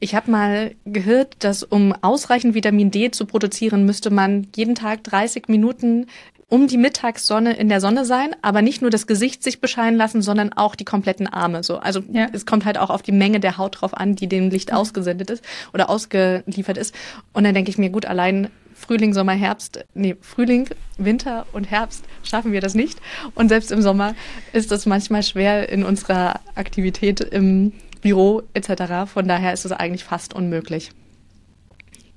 [0.01, 5.05] Ich habe mal gehört, dass um ausreichend Vitamin D zu produzieren, müsste man jeden Tag
[5.05, 6.07] 30 Minuten
[6.55, 10.23] um die Mittagssonne in der Sonne sein, aber nicht nur das Gesicht sich bescheinen lassen,
[10.23, 11.65] sondern auch die kompletten Arme.
[11.65, 12.29] So, also ja.
[12.33, 15.31] es kommt halt auch auf die Menge der Haut drauf an, die dem Licht ausgesendet
[15.31, 16.95] ist oder ausgeliefert ist.
[17.33, 22.05] Und dann denke ich mir, gut, allein Frühling, Sommer, Herbst, nee, Frühling, Winter und Herbst
[22.23, 23.01] schaffen wir das nicht.
[23.35, 24.15] Und selbst im Sommer
[24.53, 29.11] ist das manchmal schwer in unserer Aktivität im Büro etc.
[29.13, 30.93] Von daher ist es eigentlich fast unmöglich.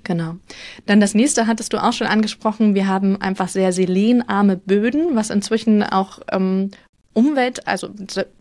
[0.07, 0.37] Genau.
[0.85, 2.75] Dann das nächste hattest du auch schon angesprochen.
[2.75, 6.71] Wir haben einfach sehr selenarme Böden, was inzwischen auch ähm,
[7.11, 7.89] Umwelt, also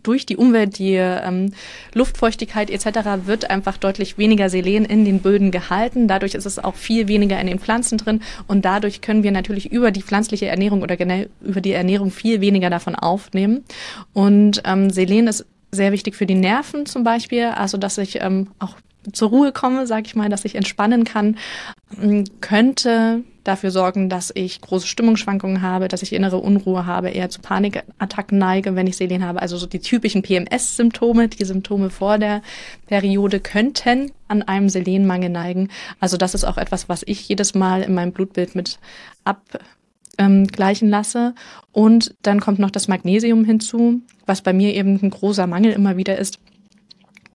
[0.05, 1.52] durch die Umwelt, die ähm,
[1.92, 3.26] Luftfeuchtigkeit etc.
[3.26, 6.07] wird einfach deutlich weniger Selen in den Böden gehalten.
[6.07, 9.72] Dadurch ist es auch viel weniger in den Pflanzen drin und dadurch können wir natürlich
[9.72, 13.64] über die pflanzliche Ernährung oder generell über die Ernährung viel weniger davon aufnehmen.
[14.12, 18.50] Und ähm, Selen ist sehr wichtig für die Nerven zum Beispiel, also dass ich ähm,
[18.61, 18.76] auch
[19.12, 21.36] zur Ruhe komme, sage ich mal, dass ich entspannen kann,
[22.40, 27.40] könnte dafür sorgen, dass ich große Stimmungsschwankungen habe, dass ich innere Unruhe habe, eher zu
[27.40, 29.40] Panikattacken neige, wenn ich Selen habe.
[29.40, 32.42] Also so die typischen PMS-Symptome, die Symptome vor der
[32.86, 35.68] Periode könnten an einem Selenmangel neigen.
[36.00, 38.78] Also das ist auch etwas, was ich jedes Mal in meinem Blutbild mit
[39.24, 41.34] abgleichen ähm, lasse.
[41.72, 45.96] Und dann kommt noch das Magnesium hinzu, was bei mir eben ein großer Mangel immer
[45.96, 46.40] wieder ist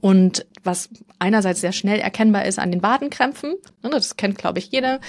[0.02, 4.72] und was einerseits sehr schnell erkennbar ist an den Wadenkrämpfen, ne, das kennt, glaube ich,
[4.72, 5.00] jeder,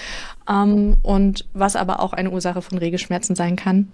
[0.49, 3.89] ähm, und was aber auch eine Ursache von Regelschmerzen sein kann.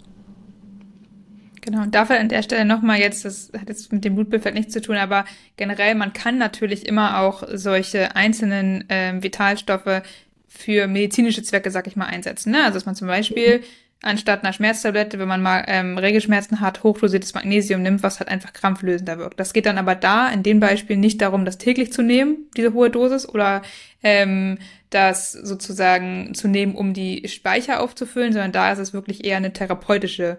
[1.60, 4.72] Genau, und dafür an der Stelle nochmal jetzt, das hat jetzt mit dem Blutbild nichts
[4.72, 5.24] zu tun, aber
[5.56, 10.02] generell, man kann natürlich immer auch solche einzelnen ähm, Vitalstoffe
[10.46, 12.52] für medizinische Zwecke, sag ich mal, einsetzen.
[12.52, 12.64] Ne?
[12.64, 13.62] Also dass man zum Beispiel
[14.02, 18.52] anstatt einer Schmerztablette, wenn man mal ähm, Regelschmerzen hat, hochdosiertes Magnesium nimmt, was halt einfach
[18.52, 19.40] krampflösender wirkt.
[19.40, 22.72] Das geht dann aber da in dem Beispiel nicht darum, das täglich zu nehmen, diese
[22.74, 23.62] hohe Dosis, oder
[24.02, 24.58] ähm,
[24.90, 29.52] das sozusagen zu nehmen, um die Speicher aufzufüllen, sondern da ist es wirklich eher eine
[29.52, 30.38] therapeutische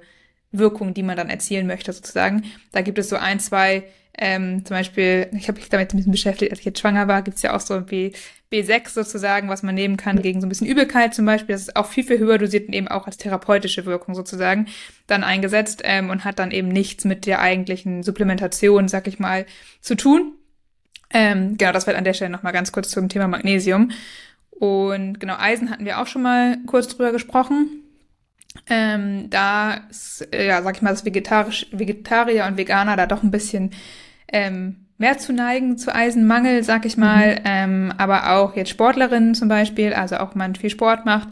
[0.52, 2.46] Wirkung, die man dann erzielen möchte, sozusagen.
[2.72, 3.84] Da gibt es so ein, zwei
[4.22, 7.22] ähm, zum Beispiel, ich habe mich damit ein bisschen beschäftigt, als ich jetzt schwanger war,
[7.22, 8.12] gibt's ja auch so wie
[8.52, 11.54] B6 sozusagen, was man nehmen kann gegen so ein bisschen Übelkeit zum Beispiel.
[11.54, 14.68] Das ist auch viel, viel höher dosiert und eben auch als therapeutische Wirkung sozusagen
[15.08, 19.46] dann eingesetzt ähm, und hat dann eben nichts mit der eigentlichen Supplementation, sag ich mal,
[19.80, 20.34] zu tun.
[21.12, 23.92] Ähm, genau, das wird an der Stelle nochmal ganz kurz zum Thema Magnesium.
[24.50, 27.84] Und genau, Eisen hatten wir auch schon mal kurz drüber gesprochen.
[28.68, 33.32] Ähm, da, ist, ja, sag ich mal, das Vegetarisch, Vegetarier und Veganer da doch ein
[33.32, 33.72] bisschen
[34.32, 37.36] ähm, mehr zu neigen zu Eisenmangel, sag ich mal.
[37.36, 37.42] Mhm.
[37.46, 41.30] Ähm, aber auch jetzt Sportlerinnen zum Beispiel, also auch man viel Sport macht,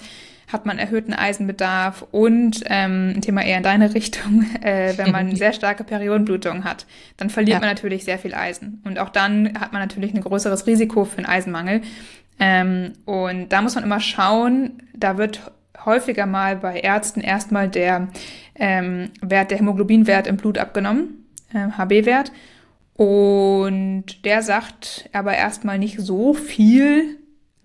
[0.51, 5.35] hat man erhöhten Eisenbedarf und ähm, ein Thema eher in deine Richtung, äh, wenn man
[5.35, 6.85] sehr starke Periodenblutung hat,
[7.17, 7.59] dann verliert ja.
[7.59, 8.81] man natürlich sehr viel Eisen.
[8.85, 11.81] Und auch dann hat man natürlich ein größeres Risiko für einen Eisenmangel.
[12.39, 15.51] Ähm, und da muss man immer schauen, da wird
[15.83, 18.07] häufiger mal bei Ärzten erstmal der
[18.55, 22.31] ähm, Wert, der Hämoglobinwert im Blut abgenommen, äh, HB-Wert.
[22.97, 27.19] Und der sagt aber erstmal nicht so viel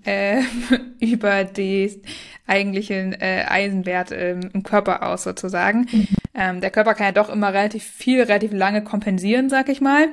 [0.04, 0.42] äh,
[1.00, 2.02] über die
[2.46, 5.86] eigentlichen äh, Eisenwert ähm, im Körper aus sozusagen.
[5.90, 6.08] Mhm.
[6.34, 10.08] Ähm, der Körper kann ja doch immer relativ viel, relativ lange kompensieren, sag ich mal.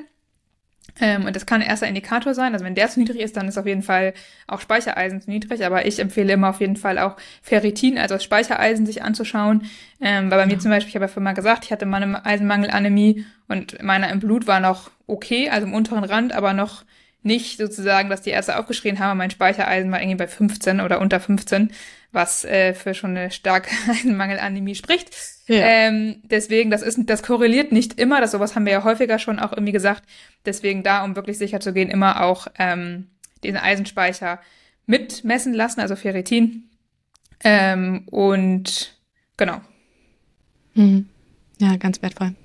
[1.00, 2.52] Ähm, und das kann ein erster Indikator sein.
[2.52, 4.14] Also wenn der zu niedrig ist, dann ist auf jeden Fall
[4.46, 5.64] auch Speichereisen zu niedrig.
[5.64, 9.62] Aber ich empfehle immer auf jeden Fall auch Ferritin, also das Speichereisen, sich anzuschauen.
[10.00, 10.46] Ähm, weil bei ja.
[10.46, 13.82] mir zum Beispiel, ich habe ja vorhin mal gesagt, ich hatte mal eine Eisenmangelanämie und
[13.82, 16.84] meiner im Blut war noch okay, also im unteren Rand, aber noch
[17.22, 21.20] nicht sozusagen, dass die Ärzte aufgeschrien haben, mein Speichereisen war irgendwie bei 15 oder unter
[21.20, 21.70] 15,
[22.12, 25.10] was äh, für schon eine starke Eisenmangelanämie spricht.
[25.50, 25.66] Ja.
[25.66, 29.40] Ähm, deswegen, das ist, das korreliert nicht immer, das sowas haben wir ja häufiger schon
[29.40, 30.04] auch irgendwie gesagt.
[30.46, 33.08] Deswegen da, um wirklich sicher zu gehen, immer auch ähm,
[33.42, 34.38] den Eisenspeicher
[34.86, 36.70] mitmessen lassen, also Ferritin.
[37.42, 38.96] Ähm, und
[39.36, 39.60] genau.
[40.74, 41.08] Mhm.
[41.58, 42.36] Ja, ganz wertvoll.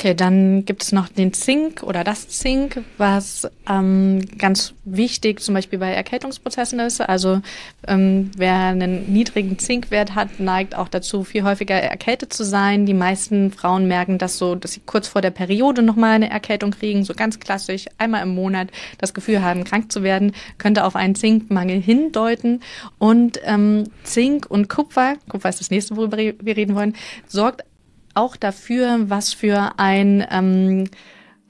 [0.00, 5.56] Okay, dann gibt es noch den Zink oder das Zink, was ähm, ganz wichtig zum
[5.56, 7.00] Beispiel bei Erkältungsprozessen ist.
[7.00, 7.40] Also
[7.84, 12.86] ähm, wer einen niedrigen Zinkwert hat, neigt auch dazu, viel häufiger erkältet zu sein.
[12.86, 16.70] Die meisten Frauen merken das so, dass sie kurz vor der Periode nochmal eine Erkältung
[16.70, 20.94] kriegen, so ganz klassisch, einmal im Monat das Gefühl haben, krank zu werden, könnte auf
[20.94, 22.60] einen Zinkmangel hindeuten.
[22.98, 26.94] Und ähm, Zink und Kupfer, Kupfer ist das nächste, worüber wir reden wollen,
[27.26, 27.64] sorgt
[28.18, 30.88] auch dafür, was für ein ähm,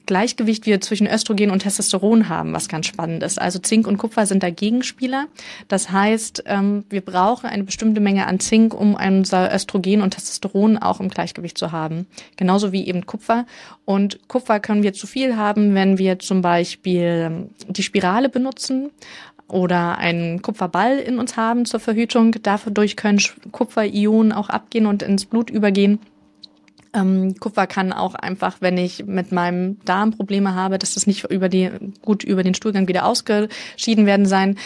[0.09, 3.39] Gleichgewicht wir zwischen Östrogen und Testosteron haben, was ganz spannend ist.
[3.39, 5.27] Also Zink und Kupfer sind da Gegenspieler.
[5.67, 10.79] Das heißt, ähm, wir brauchen eine bestimmte Menge an Zink, um unser Östrogen und Testosteron
[10.79, 12.07] auch im Gleichgewicht zu haben.
[12.37, 13.45] Genauso wie eben Kupfer.
[13.85, 18.89] Und Kupfer können wir zu viel haben, wenn wir zum Beispiel ähm, die Spirale benutzen
[19.47, 22.35] oder einen Kupferball in uns haben zur Verhütung.
[22.41, 25.99] Dadurch können Kupferionen auch abgehen und ins Blut übergehen.
[26.93, 31.25] Ähm, Kupfer kann auch einfach, wenn ich mit meinem Darm Probleme habe, dass das nicht
[31.25, 31.69] über die,
[32.01, 34.57] gut über den Stuhlgang wieder ausgeschieden werden sein,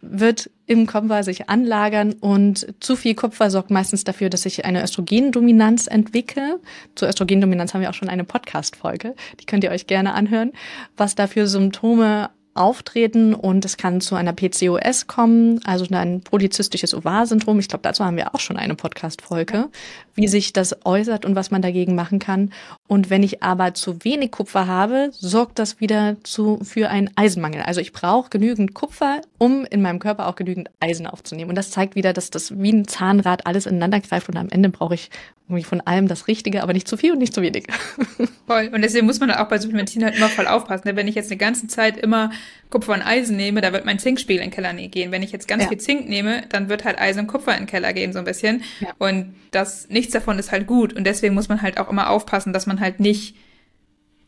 [0.00, 4.82] wird im Kupfer sich anlagern und zu viel Kupfer sorgt meistens dafür, dass ich eine
[4.84, 6.60] Östrogendominanz entwickle.
[6.94, 10.52] Zur Östrogendominanz haben wir auch schon eine Podcast-Folge, die könnt ihr euch gerne anhören,
[10.96, 17.58] was dafür Symptome auftreten und es kann zu einer PCOS kommen, also ein polyzystisches Ovar-Syndrom.
[17.58, 19.68] Ich glaube, dazu haben wir auch schon eine Podcast-Folge,
[20.14, 22.52] wie sich das äußert und was man dagegen machen kann.
[22.90, 27.62] Und wenn ich aber zu wenig Kupfer habe, sorgt das wieder zu, für einen Eisenmangel.
[27.62, 31.50] Also ich brauche genügend Kupfer, um in meinem Körper auch genügend Eisen aufzunehmen.
[31.50, 34.70] Und das zeigt wieder, dass das wie ein Zahnrad alles ineinander greift und am Ende
[34.70, 35.08] brauche ich
[35.50, 37.66] irgendwie von allem das Richtige, aber nicht zu viel und nicht zu wenig.
[38.46, 38.70] Voll.
[38.72, 40.88] Und deswegen muss man auch bei Supplementieren halt immer voll aufpassen.
[40.88, 40.96] Ne?
[40.96, 42.30] Wenn ich jetzt eine ganze Zeit immer
[42.70, 45.10] Kupfer und Eisen nehme, da wird mein Zinkspiegel in den Keller gehen.
[45.10, 45.68] Wenn ich jetzt ganz ja.
[45.68, 48.24] viel Zink nehme, dann wird halt Eisen und Kupfer in den Keller gehen, so ein
[48.24, 48.62] bisschen.
[48.78, 48.88] Ja.
[48.98, 50.92] Und das, nichts davon ist halt gut.
[50.92, 53.36] Und deswegen muss man halt auch immer aufpassen, dass man halt nicht,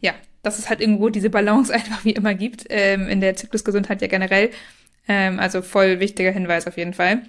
[0.00, 4.02] ja, dass es halt irgendwo diese Balance einfach wie immer gibt, ähm, in der Zyklusgesundheit
[4.02, 4.50] ja generell.
[5.08, 7.22] Ähm, also voll wichtiger Hinweis auf jeden Fall.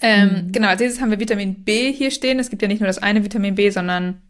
[0.00, 0.52] Ähm, mhm.
[0.52, 2.38] Genau, als nächstes haben wir Vitamin B hier stehen.
[2.38, 4.22] Es gibt ja nicht nur das eine Vitamin B, sondern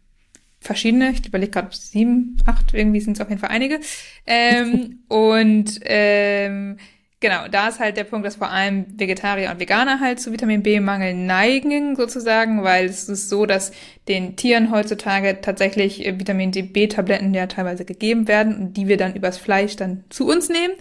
[0.59, 1.11] verschiedene.
[1.11, 3.79] Ich überlege gerade sieben, acht, irgendwie sind es auf jeden Fall einige.
[4.25, 6.77] Ähm, und ähm,
[7.19, 10.63] genau, da ist halt der Punkt, dass vor allem Vegetarier und Veganer halt zu Vitamin
[10.63, 13.71] B-Mangel neigen, sozusagen, weil es ist so, dass
[14.07, 19.15] den Tieren heutzutage tatsächlich äh, Vitamin D-B-Tabletten ja teilweise gegeben werden und die wir dann
[19.15, 20.73] übers Fleisch dann zu uns nehmen.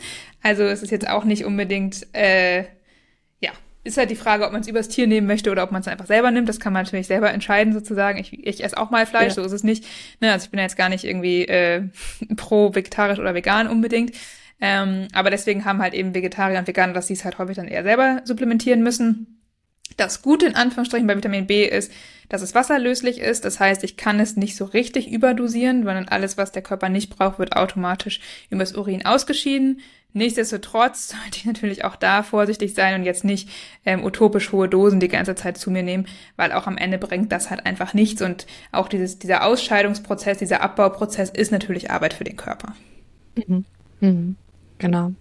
[0.43, 2.65] Also es ist jetzt auch nicht unbedingt äh,
[3.89, 5.89] ist halt die Frage, ob man es übers Tier nehmen möchte oder ob man es
[5.89, 6.49] einfach selber nimmt.
[6.49, 8.19] Das kann man natürlich selber entscheiden, sozusagen.
[8.19, 9.35] Ich, ich esse auch mal Fleisch, ja.
[9.35, 9.85] so ist es nicht.
[10.21, 11.83] Ne, also ich bin ja jetzt gar nicht irgendwie äh,
[12.37, 14.13] pro vegetarisch oder vegan unbedingt.
[14.61, 17.69] Ähm, aber deswegen haben halt eben Vegetarier und Veganer, dass sie es halt häufig dann
[17.69, 19.39] eher selber supplementieren müssen.
[19.97, 21.93] Das Gute in Anführungsstrichen bei Vitamin B ist,
[22.29, 23.45] dass es wasserlöslich ist.
[23.45, 27.17] Das heißt, ich kann es nicht so richtig überdosieren, sondern alles, was der Körper nicht
[27.17, 29.81] braucht, wird automatisch übers Urin ausgeschieden.
[30.13, 33.49] Nichtsdestotrotz sollte ich natürlich auch da vorsichtig sein und jetzt nicht
[33.85, 37.33] ähm, utopisch hohe Dosen die ganze Zeit zu mir nehmen, weil auch am Ende bringt
[37.33, 42.25] das halt einfach nichts und auch dieses, dieser Ausscheidungsprozess, dieser Abbauprozess ist natürlich Arbeit für
[42.25, 42.75] den Körper.
[43.37, 43.65] Mhm.
[44.01, 44.37] Mhm.
[44.79, 45.13] Genau.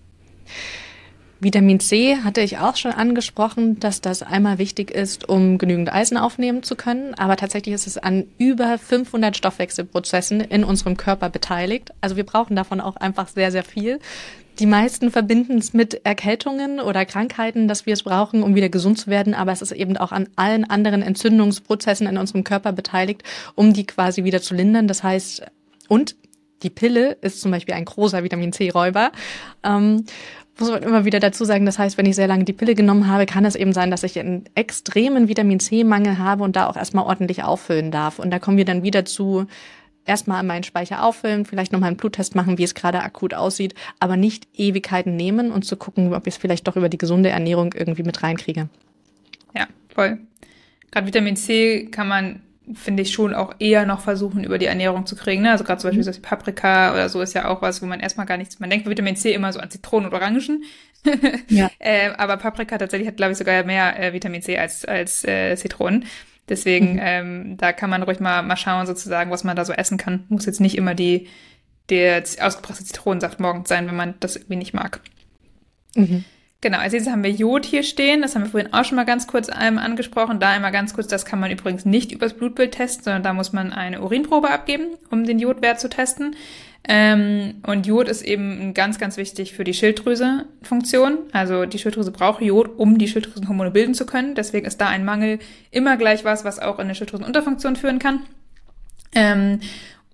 [1.39, 6.17] Vitamin C hatte ich auch schon angesprochen, dass das einmal wichtig ist, um genügend Eisen
[6.17, 7.13] aufnehmen zu können.
[7.13, 11.91] Aber tatsächlich ist es an über 500 Stoffwechselprozessen in unserem Körper beteiligt.
[12.01, 13.99] Also wir brauchen davon auch einfach sehr, sehr viel.
[14.57, 18.97] Die meisten verbinden es mit Erkältungen oder Krankheiten, dass wir es brauchen, um wieder gesund
[18.97, 19.35] zu werden.
[19.35, 23.21] Aber es ist eben auch an allen anderen Entzündungsprozessen in unserem Körper beteiligt,
[23.53, 24.87] um die quasi wieder zu lindern.
[24.87, 25.43] Das heißt,
[25.87, 26.15] und
[26.63, 29.11] die Pille ist zum Beispiel ein großer Vitamin C-Räuber.
[29.63, 30.05] Ähm,
[30.59, 33.07] muss man immer wieder dazu sagen, das heißt, wenn ich sehr lange die Pille genommen
[33.07, 36.75] habe, kann es eben sein, dass ich einen extremen Vitamin C-Mangel habe und da auch
[36.75, 38.17] erstmal ordentlich auffüllen darf.
[38.17, 39.45] Und da kommen wir dann wieder zu
[40.07, 44.17] erstmal meinen Speicher auffüllen, vielleicht nochmal einen Bluttest machen, wie es gerade akut aussieht, aber
[44.17, 47.73] nicht Ewigkeiten nehmen und zu gucken, ob ich es vielleicht doch über die gesunde Ernährung
[47.73, 48.69] irgendwie mit reinkriege.
[49.55, 50.17] Ja, voll.
[50.91, 52.41] Gerade Vitamin C kann man,
[52.73, 55.41] finde ich, schon auch eher noch versuchen, über die Ernährung zu kriegen.
[55.41, 55.51] Ne?
[55.51, 56.13] Also gerade zum Beispiel mhm.
[56.13, 58.85] so Paprika oder so ist ja auch was, wo man erstmal gar nichts, man denkt
[58.85, 60.63] bei Vitamin C immer so an Zitronen und Orangen.
[61.49, 61.69] ja.
[61.79, 65.55] äh, aber Paprika tatsächlich hat, glaube ich, sogar mehr äh, Vitamin C als, als äh,
[65.55, 66.05] Zitronen.
[66.49, 67.01] Deswegen, mhm.
[67.01, 70.25] ähm, da kann man ruhig mal, mal schauen, sozusagen, was man da so essen kann.
[70.29, 71.27] Muss jetzt nicht immer die,
[71.89, 75.01] der ausgepresste Zitronensaft morgens sein, wenn man das irgendwie nicht mag.
[75.95, 76.23] Mhm.
[76.59, 78.23] Genau, als nächstes haben wir Jod hier stehen.
[78.23, 80.39] Das haben wir vorhin auch schon mal ganz kurz ähm, angesprochen.
[80.39, 83.53] Da einmal ganz kurz, das kann man übrigens nicht übers Blutbild testen, sondern da muss
[83.53, 86.35] man eine Urinprobe abgeben, um den Jodwert zu testen.
[86.87, 91.19] Ähm, und Jod ist eben ganz, ganz wichtig für die Schilddrüse-Funktion.
[91.31, 94.33] Also die Schilddrüse braucht Jod, um die Schilddrüsenhormone bilden zu können.
[94.33, 95.37] Deswegen ist da ein Mangel
[95.69, 98.21] immer gleich was, was auch in eine Schilddrüsenunterfunktion führen kann.
[99.13, 99.59] Ähm,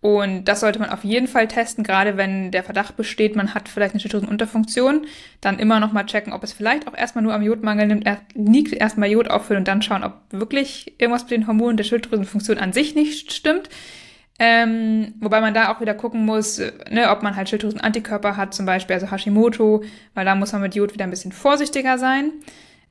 [0.04, 3.70] und das sollte man auf jeden Fall testen, gerade wenn der Verdacht besteht, man hat
[3.70, 5.06] vielleicht eine Schilddrüsenunterfunktion.
[5.40, 9.10] Dann immer nochmal checken, ob es vielleicht auch erstmal nur am Jodmangel nimmt, liegt, erstmal
[9.10, 12.96] Jod auffüllen und dann schauen, ob wirklich irgendwas mit den Hormonen der Schilddrüsenfunktion an sich
[12.96, 13.70] nicht stimmt.
[14.40, 18.66] Ähm, wobei man da auch wieder gucken muss, ne, ob man halt Schilddrüsenantikörper hat, zum
[18.66, 19.86] Beispiel, also Hashimoto,
[20.16, 22.32] weil da muss man mit Jod wieder ein bisschen vorsichtiger sein.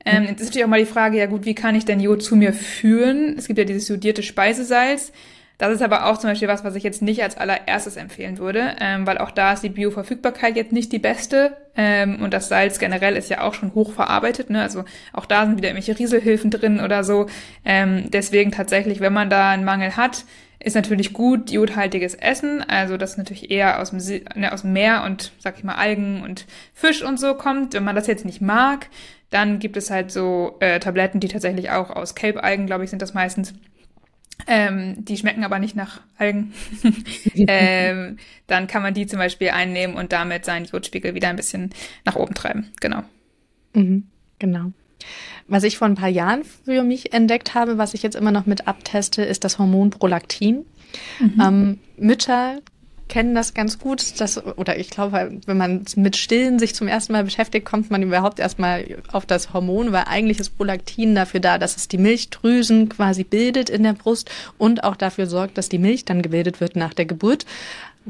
[0.03, 2.23] Ähm, jetzt ist natürlich auch mal die Frage, ja gut, wie kann ich denn Jod
[2.23, 3.35] zu mir führen?
[3.37, 5.11] Es gibt ja dieses jodierte Speisesalz.
[5.57, 8.75] Das ist aber auch zum Beispiel was, was ich jetzt nicht als allererstes empfehlen würde,
[8.79, 12.79] ähm, weil auch da ist die Bioverfügbarkeit jetzt nicht die beste ähm, und das Salz
[12.79, 14.49] generell ist ja auch schon hoch verarbeitet.
[14.49, 14.61] Ne?
[14.61, 17.27] Also auch da sind wieder irgendwelche Rieselhilfen drin oder so.
[17.63, 20.25] Ähm, deswegen tatsächlich, wenn man da einen Mangel hat,
[20.63, 24.73] ist natürlich gut jodhaltiges Essen, also das natürlich eher aus dem, See, ne, aus dem
[24.73, 27.73] Meer und, sag ich mal, Algen und Fisch und so kommt.
[27.73, 28.87] Wenn man das jetzt nicht mag,
[29.29, 33.01] dann gibt es halt so äh, Tabletten, die tatsächlich auch aus Kelbalgen, glaube ich, sind
[33.01, 33.53] das meistens
[34.47, 36.53] ähm, die schmecken aber nicht nach Algen,
[37.35, 38.17] ähm,
[38.47, 41.71] dann kann man die zum Beispiel einnehmen und damit seinen Jodspiegel wieder ein bisschen
[42.05, 42.71] nach oben treiben.
[42.79, 43.03] Genau.
[43.73, 44.07] Mhm,
[44.39, 44.71] genau.
[45.47, 48.45] Was ich vor ein paar Jahren für mich entdeckt habe, was ich jetzt immer noch
[48.45, 50.65] mit abteste, ist das Hormon Prolaktin.
[51.19, 51.41] Mhm.
[51.41, 52.59] Ähm, Mütter
[53.13, 57.13] kennen das ganz gut, dass, oder ich glaube, wenn man mit Stillen sich zum ersten
[57.13, 61.59] Mal beschäftigt, kommt man überhaupt erstmal auf das Hormon, weil eigentlich ist Prolaktin dafür da,
[61.59, 65.77] dass es die Milchdrüsen quasi bildet in der Brust und auch dafür sorgt, dass die
[65.77, 67.45] Milch dann gebildet wird nach der Geburt.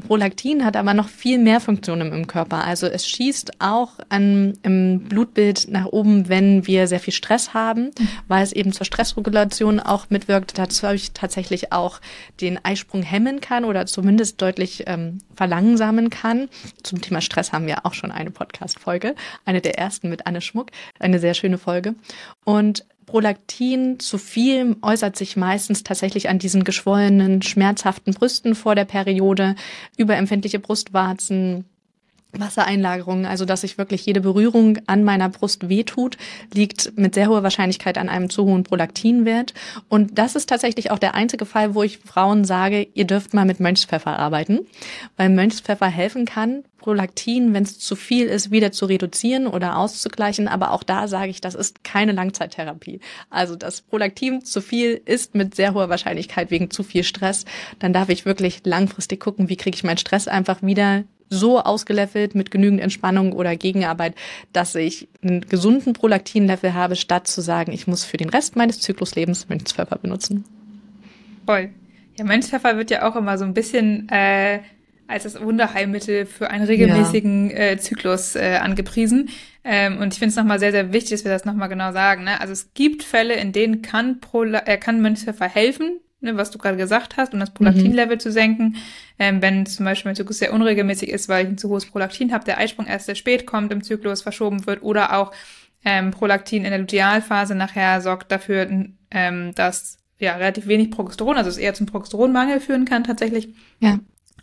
[0.06, 2.64] Prolaktin hat aber noch viel mehr Funktionen im Körper.
[2.64, 7.90] Also es schießt auch an, im Blutbild nach oben, wenn wir sehr viel Stress haben,
[8.28, 12.00] weil es eben zur Stressregulation auch mitwirkt, dazu tatsächlich auch
[12.40, 16.48] den Eisprung hemmen kann oder zumindest deutlich ähm, verlangsamen kann.
[16.82, 20.70] Zum Thema Stress haben wir auch schon eine Podcast-Folge, eine der ersten mit Anne Schmuck,
[20.98, 21.94] eine sehr schöne Folge.
[22.44, 28.84] Und Prolaktin zu viel äußert sich meistens tatsächlich an diesen geschwollenen, schmerzhaften Brüsten vor der
[28.84, 29.54] Periode,
[29.96, 31.64] überempfindliche Brustwarzen,
[32.38, 36.16] Wassereinlagerungen, also dass sich wirklich jede Berührung an meiner Brust wehtut,
[36.52, 39.54] liegt mit sehr hoher Wahrscheinlichkeit an einem zu hohen Prolaktinwert.
[39.88, 43.44] Und das ist tatsächlich auch der einzige Fall, wo ich Frauen sage, ihr dürft mal
[43.44, 44.60] mit Mönchspfeffer arbeiten,
[45.16, 50.48] weil Mönchspfeffer helfen kann, Prolaktin, wenn es zu viel ist, wieder zu reduzieren oder auszugleichen.
[50.48, 53.00] Aber auch da sage ich, das ist keine Langzeittherapie.
[53.30, 57.46] Also das Prolaktin zu viel ist mit sehr hoher Wahrscheinlichkeit wegen zu viel Stress.
[57.78, 62.34] Dann darf ich wirklich langfristig gucken, wie kriege ich meinen Stress einfach wieder so ausgelevelt
[62.34, 64.14] mit genügend Entspannung oder Gegenarbeit,
[64.52, 68.80] dass ich einen gesunden Prolaktinlevel habe, statt zu sagen, ich muss für den Rest meines
[68.80, 70.44] Zykluslebens Mönchspfeffer benutzen.
[71.46, 71.70] Voll.
[72.18, 74.60] Ja, Mönchspfeffer wird ja auch immer so ein bisschen äh,
[75.06, 77.56] als das Wunderheilmittel für einen regelmäßigen ja.
[77.56, 79.28] äh, Zyklus äh, angepriesen.
[79.64, 82.24] Ähm, und ich finde es nochmal sehr, sehr wichtig, dass wir das nochmal genau sagen.
[82.24, 82.40] Ne?
[82.40, 86.58] Also es gibt Fälle, in denen kann, Prola äh, kann Mönchspfeffer helfen, ne, was du
[86.58, 88.20] gerade gesagt hast, um das Prolaktinlevel mhm.
[88.20, 88.76] zu senken.
[89.18, 92.32] Ähm, wenn zum Beispiel mein Zyklus sehr unregelmäßig ist, weil ich ein zu hohes Prolaktin
[92.32, 95.32] habe, der Eisprung erst sehr spät kommt, im Zyklus verschoben wird oder auch
[95.84, 98.68] ähm, Prolaktin in der Lutealphase nachher sorgt dafür,
[99.10, 103.54] ähm, dass ja relativ wenig Progesteron, also es eher zum Progesteronmangel führen kann tatsächlich.
[103.80, 103.98] Ja.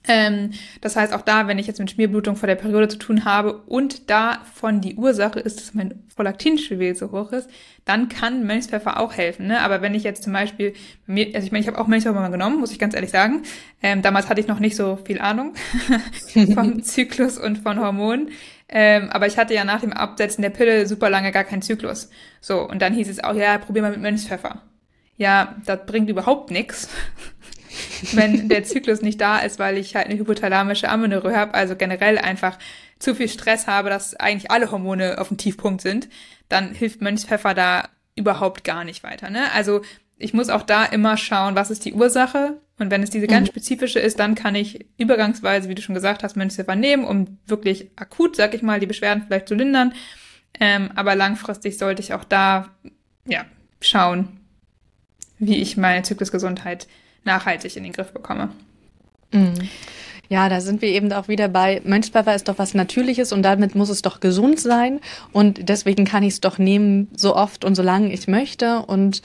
[0.08, 3.24] Ähm, das heißt, auch da, wenn ich jetzt mit Schmierblutung vor der Periode zu tun
[3.24, 7.50] habe und davon die Ursache ist, dass mein Prolaktinspiegel so hoch ist,
[7.86, 9.48] dann kann Mönchspfeffer auch helfen.
[9.48, 9.60] Ne?
[9.62, 10.74] Aber wenn ich jetzt zum Beispiel,
[11.06, 13.44] mir, also ich meine, ich habe auch Mönchspfeffer mal genommen, muss ich ganz ehrlich sagen.
[13.84, 15.54] Ähm, damals hatte ich noch nicht so viel Ahnung
[16.54, 18.30] vom Zyklus und von Hormonen.
[18.70, 22.10] Ähm, aber ich hatte ja nach dem Absetzen der Pille super lange gar keinen Zyklus.
[22.40, 24.64] So, und dann hieß es auch, ja, probier mal mit Mönchspfeffer.
[25.18, 26.90] Ja, das bringt überhaupt nichts
[28.13, 32.17] wenn der Zyklus nicht da ist, weil ich halt eine hypothalamische Amenorrhoe habe, also generell
[32.17, 32.58] einfach
[33.00, 36.10] zu viel Stress habe, dass eigentlich alle Hormone auf dem Tiefpunkt sind,
[36.50, 39.30] dann hilft Mönchspfeffer da überhaupt gar nicht weiter.
[39.30, 39.52] Ne?
[39.54, 39.82] Also
[40.17, 42.60] ich muss auch da immer schauen, was ist die Ursache.
[42.78, 43.52] Und wenn es diese ganz mhm.
[43.52, 47.91] spezifische ist, dann kann ich übergangsweise, wie du schon gesagt hast, Mönchspfeffer nehmen, um wirklich
[47.96, 49.94] akut, sag ich mal, die Beschwerden vielleicht zu lindern.
[50.60, 52.70] Ähm, aber langfristig sollte ich auch da
[53.26, 53.46] ja
[53.80, 54.39] schauen,
[55.39, 56.88] wie ich meine Zyklusgesundheit
[57.24, 58.50] nachhaltig in den Griff bekomme.
[59.32, 59.70] Mhm.
[60.30, 63.76] Ja, da sind wir eben auch wieder bei, Mönchspfeffer ist doch was Natürliches und damit
[63.76, 65.02] muss es doch gesund sein.
[65.34, 68.80] Und deswegen kann ich es doch nehmen, so oft und so lange ich möchte.
[68.80, 69.22] Und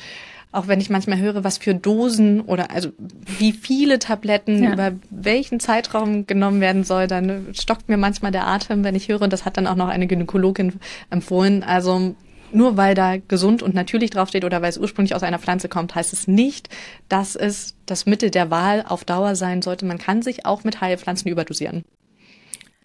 [0.51, 2.91] auch wenn ich manchmal höre, was für Dosen oder also
[3.39, 4.73] wie viele Tabletten ja.
[4.73, 9.23] über welchen Zeitraum genommen werden soll, dann stockt mir manchmal der Atem, wenn ich höre,
[9.23, 10.81] und das hat dann auch noch eine Gynäkologin
[11.11, 11.63] empfohlen.
[11.63, 12.17] Also
[12.53, 15.95] nur weil da gesund und natürlich draufsteht oder weil es ursprünglich aus einer Pflanze kommt,
[15.95, 16.69] heißt es nicht,
[17.09, 19.87] dass es das Mittel der Wahl auf Dauer sein sollte.
[19.87, 21.85] Man kann sich auch mit Heilpflanzen überdosieren.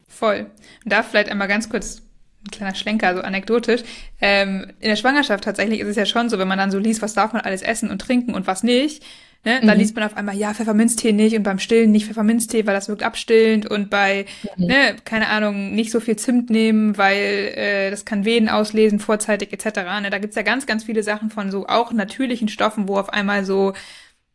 [0.07, 0.47] Voll.
[0.83, 2.01] Und da vielleicht einmal ganz kurz
[2.45, 3.83] ein kleiner Schlenker, so anekdotisch.
[4.19, 7.01] Ähm, in der Schwangerschaft tatsächlich ist es ja schon so, wenn man dann so liest,
[7.01, 9.03] was darf man alles essen und trinken und was nicht,
[9.43, 9.59] Ne?
[9.61, 9.67] Mhm.
[9.67, 12.89] Dann liest man auf einmal, ja, Pfefferminztee nicht und beim Stillen nicht Pfefferminztee, weil das
[12.89, 14.25] wirkt abstillend und bei,
[14.57, 14.65] mhm.
[14.65, 19.51] ne, keine Ahnung, nicht so viel Zimt nehmen, weil äh, das kann Wehen auslesen, vorzeitig
[19.51, 19.77] etc.
[20.01, 20.09] Ne?
[20.11, 23.45] Da gibt's ja ganz, ganz viele Sachen von so auch natürlichen Stoffen, wo auf einmal
[23.45, 23.73] so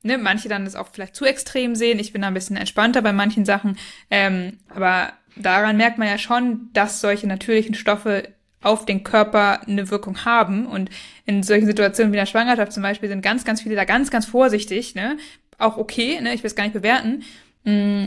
[0.03, 1.99] Ne, manche dann das auch vielleicht zu extrem sehen.
[1.99, 3.77] Ich bin da ein bisschen entspannter bei manchen Sachen.
[4.09, 8.29] Ähm, aber daran merkt man ja schon, dass solche natürlichen Stoffe
[8.63, 10.67] auf den Körper eine Wirkung haben.
[10.67, 10.91] Und
[11.25, 14.27] in solchen Situationen wie der Schwangerschaft zum Beispiel sind ganz, ganz viele da ganz, ganz
[14.27, 14.95] vorsichtig.
[14.95, 15.17] Ne?
[15.59, 16.35] auch okay, ne?
[16.35, 17.23] ich will es gar nicht bewerten.
[17.65, 18.05] Mm,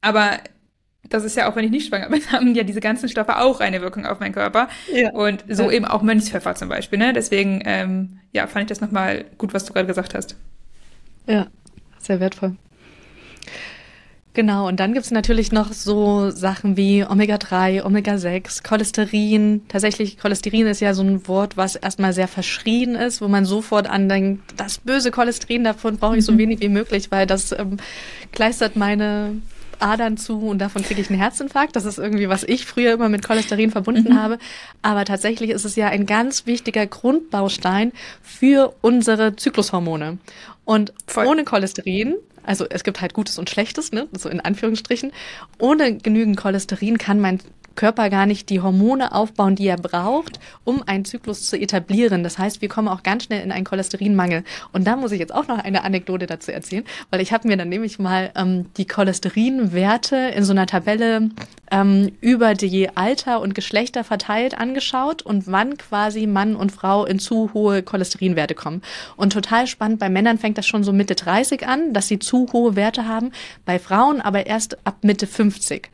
[0.00, 0.38] aber
[1.08, 3.60] das ist ja auch, wenn ich nicht schwanger bin, haben ja diese ganzen Stoffe auch
[3.60, 4.68] eine Wirkung auf meinen Körper.
[4.92, 5.10] Ja.
[5.10, 5.72] Und so ja.
[5.72, 6.98] eben auch Mönchspfeffer zum Beispiel.
[6.98, 7.12] Ne?
[7.12, 10.36] Deswegen, ähm, ja, fand ich das nochmal gut, was du gerade gesagt hast.
[11.26, 11.46] Ja,
[11.98, 12.56] sehr wertvoll.
[14.40, 19.60] Genau, und dann gibt's natürlich noch so Sachen wie Omega-3, Omega-6, Cholesterin.
[19.68, 23.86] Tatsächlich, Cholesterin ist ja so ein Wort, was erstmal sehr verschrien ist, wo man sofort
[23.86, 26.38] andenkt, das böse Cholesterin, davon brauche ich so mhm.
[26.38, 27.76] wenig wie möglich, weil das ähm,
[28.32, 29.42] kleistert meine
[29.78, 31.76] Adern zu und davon kriege ich einen Herzinfarkt.
[31.76, 34.18] Das ist irgendwie, was ich früher immer mit Cholesterin verbunden mhm.
[34.18, 34.38] habe.
[34.80, 40.16] Aber tatsächlich ist es ja ein ganz wichtiger Grundbaustein für unsere Zyklushormone.
[40.64, 41.26] Und Voll.
[41.26, 42.14] ohne Cholesterin
[42.44, 44.08] also es gibt halt Gutes und Schlechtes, ne?
[44.12, 45.12] so in Anführungsstrichen.
[45.58, 47.40] Ohne genügend Cholesterin kann mein
[47.80, 52.22] Körper gar nicht die Hormone aufbauen, die er braucht, um einen Zyklus zu etablieren.
[52.22, 54.44] Das heißt, wir kommen auch ganz schnell in einen Cholesterinmangel.
[54.74, 57.56] Und da muss ich jetzt auch noch eine Anekdote dazu erzählen, weil ich habe mir
[57.56, 61.30] dann nämlich mal ähm, die Cholesterinwerte in so einer Tabelle
[61.70, 67.18] ähm, über die Alter und Geschlechter verteilt angeschaut und wann quasi Mann und Frau in
[67.18, 68.82] zu hohe Cholesterinwerte kommen.
[69.16, 72.46] Und total spannend, bei Männern fängt das schon so Mitte 30 an, dass sie zu
[72.52, 73.32] hohe Werte haben,
[73.64, 75.88] bei Frauen aber erst ab Mitte 50.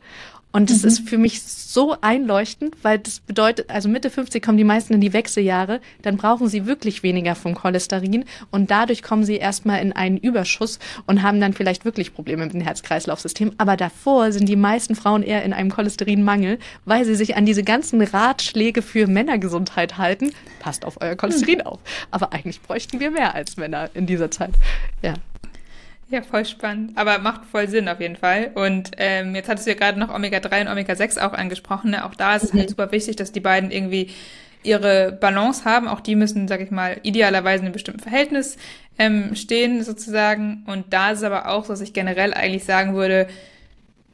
[0.57, 0.87] Und das mhm.
[0.87, 5.01] ist für mich so einleuchtend, weil das bedeutet, also Mitte 50 kommen die meisten in
[5.01, 9.93] die Wechseljahre, dann brauchen sie wirklich weniger vom Cholesterin und dadurch kommen sie erstmal in
[9.93, 13.51] einen Überschuss und haben dann vielleicht wirklich Probleme mit dem Herz-Kreislauf-System.
[13.59, 17.61] Aber davor sind die meisten Frauen eher in einem Cholesterinmangel, weil sie sich an diese
[17.61, 20.31] ganzen Ratschläge für Männergesundheit halten.
[20.59, 21.67] Passt auf euer Cholesterin mhm.
[21.67, 21.79] auf.
[22.09, 24.55] Aber eigentlich bräuchten wir mehr als Männer in dieser Zeit.
[25.03, 25.13] Ja.
[26.09, 26.91] Ja, voll spannend.
[26.95, 28.51] Aber macht voll Sinn auf jeden Fall.
[28.55, 31.91] Und ähm, jetzt hattest du ja gerade noch Omega-3 und Omega-6 auch angesprochen.
[31.91, 32.05] Ne?
[32.05, 32.69] Auch da ist es halt mhm.
[32.69, 34.11] super wichtig, dass die beiden irgendwie
[34.63, 35.87] ihre Balance haben.
[35.87, 38.57] Auch die müssen, sag ich mal, idealerweise in einem bestimmten Verhältnis
[38.97, 40.63] ähm, stehen sozusagen.
[40.65, 43.27] Und da ist es aber auch so, dass ich generell eigentlich sagen würde,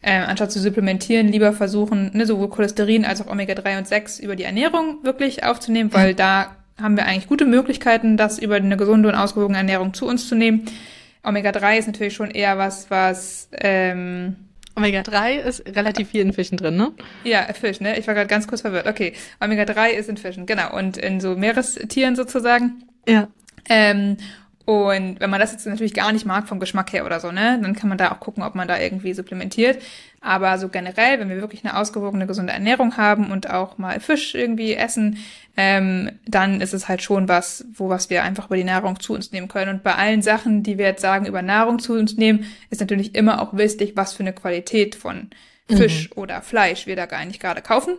[0.02, 4.36] äh, anstatt zu supplementieren, lieber versuchen, ne, sowohl Cholesterin als auch Omega-3 und 6 über
[4.36, 9.10] die Ernährung wirklich aufzunehmen, weil da haben wir eigentlich gute Möglichkeiten, das über eine gesunde
[9.10, 10.66] und ausgewogene Ernährung zu uns zu nehmen.
[11.24, 14.36] Omega-3 ist natürlich schon eher was, was ähm,
[14.76, 16.92] Omega-3 ist relativ viel in Fischen drin, ne?
[17.24, 17.98] Ja, Fisch, ne?
[17.98, 18.88] Ich war gerade ganz kurz verwirrt.
[18.88, 20.76] Okay, Omega-3 ist in Fischen, genau.
[20.76, 22.84] Und in so Meerestieren sozusagen.
[23.08, 23.28] Ja.
[23.70, 24.18] Ähm,
[24.66, 27.60] und wenn man das jetzt natürlich gar nicht mag vom Geschmack her oder so, ne,
[27.62, 29.82] dann kann man da auch gucken, ob man da irgendwie supplementiert.
[30.24, 34.34] Aber so generell, wenn wir wirklich eine ausgewogene, gesunde Ernährung haben und auch mal Fisch
[34.36, 35.18] irgendwie essen,
[35.58, 39.14] ähm, dann ist es halt schon was, wo was wir einfach über die Nahrung zu
[39.14, 39.70] uns nehmen können.
[39.70, 43.16] Und bei allen Sachen, die wir jetzt sagen, über Nahrung zu uns nehmen, ist natürlich
[43.16, 45.30] immer auch wichtig, was für eine Qualität von
[45.68, 46.22] Fisch mhm.
[46.22, 47.98] oder Fleisch wir da gar nicht gerade kaufen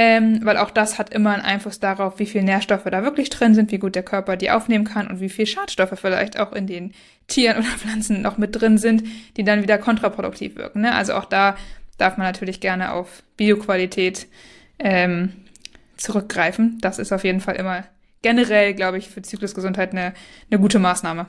[0.00, 3.54] ähm, weil auch das hat immer einen Einfluss darauf, wie viel Nährstoffe da wirklich drin
[3.54, 6.68] sind, wie gut der Körper die aufnehmen kann und wie viel Schadstoffe vielleicht auch in
[6.68, 6.92] den
[7.26, 9.02] Tieren oder Pflanzen noch mit drin sind,
[9.36, 10.82] die dann wieder kontraproduktiv wirken.
[10.82, 10.94] Ne?
[10.94, 11.56] Also auch da
[11.96, 14.28] darf man natürlich gerne auf Bioqualität
[14.78, 15.32] ähm,
[15.96, 16.78] zurückgreifen.
[16.80, 17.82] Das ist auf jeden Fall immer
[18.22, 20.14] generell, glaube ich, für Zyklusgesundheit eine,
[20.48, 21.26] eine gute Maßnahme.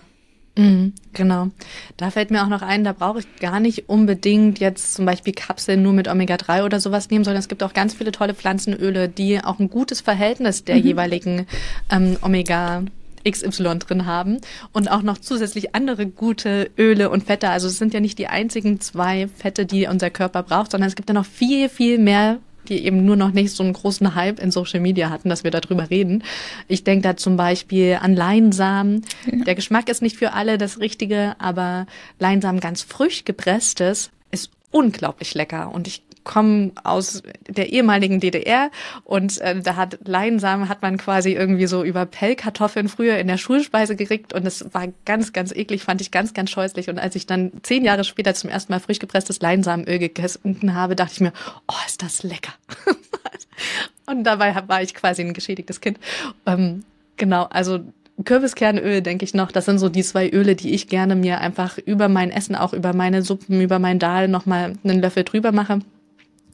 [0.58, 1.50] Mhm, genau.
[1.98, 5.34] Da fällt mir auch noch ein, da brauche ich gar nicht unbedingt jetzt zum Beispiel
[5.34, 9.10] Kapseln nur mit Omega-3 oder sowas nehmen, sondern es gibt auch ganz viele tolle Pflanzenöle,
[9.10, 10.84] die auch ein gutes Verhältnis der mhm.
[10.84, 11.48] jeweiligen
[11.92, 12.84] ähm, Omega
[13.30, 14.40] XY drin haben
[14.72, 17.50] und auch noch zusätzlich andere gute Öle und Fette.
[17.50, 20.96] Also es sind ja nicht die einzigen zwei Fette, die unser Körper braucht, sondern es
[20.96, 22.40] gibt ja noch viel, viel mehr
[22.70, 25.52] die eben nur noch nicht so einen großen Hype in Social Media hatten, dass wir
[25.52, 26.24] darüber reden.
[26.68, 29.06] Ich denke da zum Beispiel an Leinsamen.
[29.26, 29.44] Ja.
[29.46, 31.88] Der Geschmack ist nicht für alle das Richtige, aber
[32.20, 38.70] Leinsamen ganz frisch gepresstes ist unglaublich lecker und ich komme aus der ehemaligen DDR
[39.04, 43.40] und äh, da hat Leinsamen hat man quasi irgendwie so über Pellkartoffeln früher in der
[43.40, 46.88] Schulspeise gekriegt und es war ganz, ganz eklig, fand ich ganz, ganz scheußlich.
[46.88, 50.96] Und als ich dann zehn Jahre später zum ersten Mal frisch gepresstes Leinsamenöl gegessen habe,
[50.96, 51.34] dachte ich mir,
[51.68, 52.54] oh, ist das lecker.
[54.06, 56.00] und dabei war ich quasi ein geschädigtes Kind.
[56.46, 56.84] Ähm,
[57.18, 57.80] genau, also
[58.24, 61.80] Kürbiskernöl, denke ich noch, das sind so die zwei Öle, die ich gerne mir einfach
[61.80, 65.80] über mein Essen, auch über meine Suppen, über mein Dahl nochmal einen Löffel drüber mache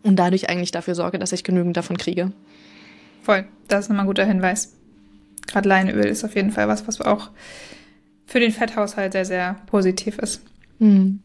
[0.06, 2.32] und dadurch eigentlich dafür sorge, dass ich genügend davon kriege.
[3.24, 4.74] Voll, das ist nochmal ein guter Hinweis.
[5.48, 7.32] Gerade Leinöl ist auf jeden Fall was, was auch
[8.28, 10.42] für den Fetthaushalt sehr, sehr positiv ist.
[10.80, 11.22] Mhm.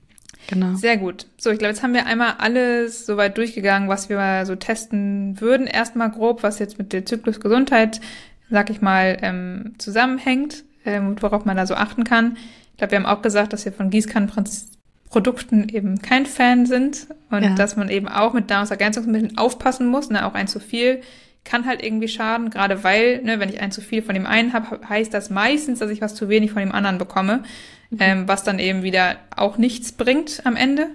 [0.46, 0.74] Genau.
[0.74, 1.26] Sehr gut.
[1.36, 5.66] So, ich glaube, jetzt haben wir einmal alles soweit durchgegangen, was wir so testen würden.
[5.66, 8.00] Erstmal grob, was jetzt mit der Zyklusgesundheit,
[8.48, 12.38] sag ich mal, ähm, zusammenhängt, ähm, worauf man da so achten kann.
[12.72, 14.79] Ich glaube, wir haben auch gesagt, dass wir von Gießkannenprinzip
[15.10, 17.54] Produkten eben kein Fan sind und ja.
[17.54, 20.08] dass man eben auch mit Nahrungsergänzungsmitteln aufpassen muss.
[20.08, 20.24] Ne?
[20.24, 21.02] Auch ein zu viel
[21.44, 24.52] kann halt irgendwie schaden, gerade weil, ne, wenn ich ein zu viel von dem einen
[24.52, 27.42] habe, heißt das meistens, dass ich was zu wenig von dem anderen bekomme,
[27.90, 27.98] mhm.
[27.98, 30.88] ähm, was dann eben wieder auch nichts bringt am Ende.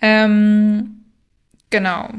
[0.00, 1.04] Ähm,
[1.70, 2.10] genau.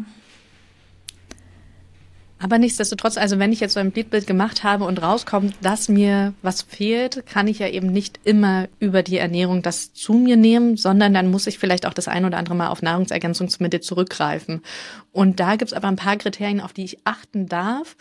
[2.39, 6.33] Aber nichtsdestotrotz, also wenn ich jetzt so ein Blutbild gemacht habe und rauskommt, dass mir
[6.41, 10.77] was fehlt, kann ich ja eben nicht immer über die Ernährung das zu mir nehmen,
[10.77, 14.61] sondern dann muss ich vielleicht auch das ein oder andere Mal auf Nahrungsergänzungsmittel zurückgreifen.
[15.11, 17.95] Und da gibt's aber ein paar Kriterien, auf die ich achten darf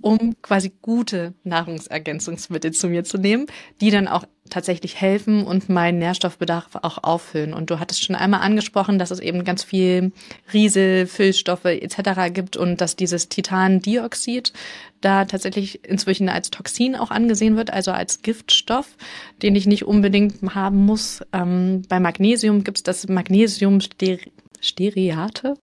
[0.00, 3.46] um quasi gute Nahrungsergänzungsmittel zu mir zu nehmen,
[3.80, 7.54] die dann auch tatsächlich helfen und meinen Nährstoffbedarf auch auffüllen.
[7.54, 10.12] Und du hattest schon einmal angesprochen, dass es eben ganz viel
[10.52, 12.32] Riesel, Füllstoffe etc.
[12.32, 14.52] gibt und dass dieses Titandioxid
[15.00, 18.96] da tatsächlich inzwischen als Toxin auch angesehen wird, also als Giftstoff,
[19.42, 21.20] den ich nicht unbedingt haben muss.
[21.32, 25.54] Ähm, bei Magnesium gibt es das Magnesiumsteariate.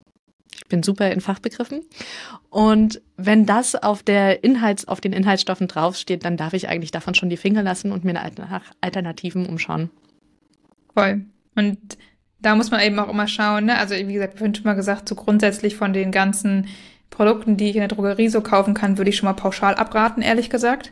[0.63, 1.81] Ich bin super in Fachbegriffen.
[2.49, 7.15] Und wenn das auf der Inhalts, auf den Inhaltsstoffen draufsteht, dann darf ich eigentlich davon
[7.15, 9.89] schon die Finger lassen und mir nach Alternativen umschauen.
[10.93, 11.25] Voll.
[11.55, 11.97] Und
[12.39, 13.77] da muss man eben auch immer schauen, ne?
[13.77, 16.67] Also, wie gesagt, ich schon mal gesagt, so grundsätzlich von den ganzen
[17.09, 20.21] Produkten, die ich in der Drogerie so kaufen kann, würde ich schon mal pauschal abraten,
[20.21, 20.91] ehrlich gesagt.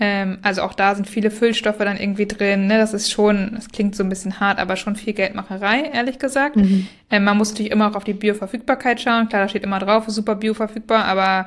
[0.00, 2.66] Ähm, also auch da sind viele Füllstoffe dann irgendwie drin.
[2.66, 2.78] Ne?
[2.78, 6.56] Das ist schon, das klingt so ein bisschen hart, aber schon viel Geldmacherei, ehrlich gesagt.
[6.56, 6.88] Mhm.
[7.10, 9.28] Ähm, man muss natürlich immer auch auf die Bioverfügbarkeit schauen.
[9.28, 11.46] Klar, da steht immer drauf, super bioverfügbar, aber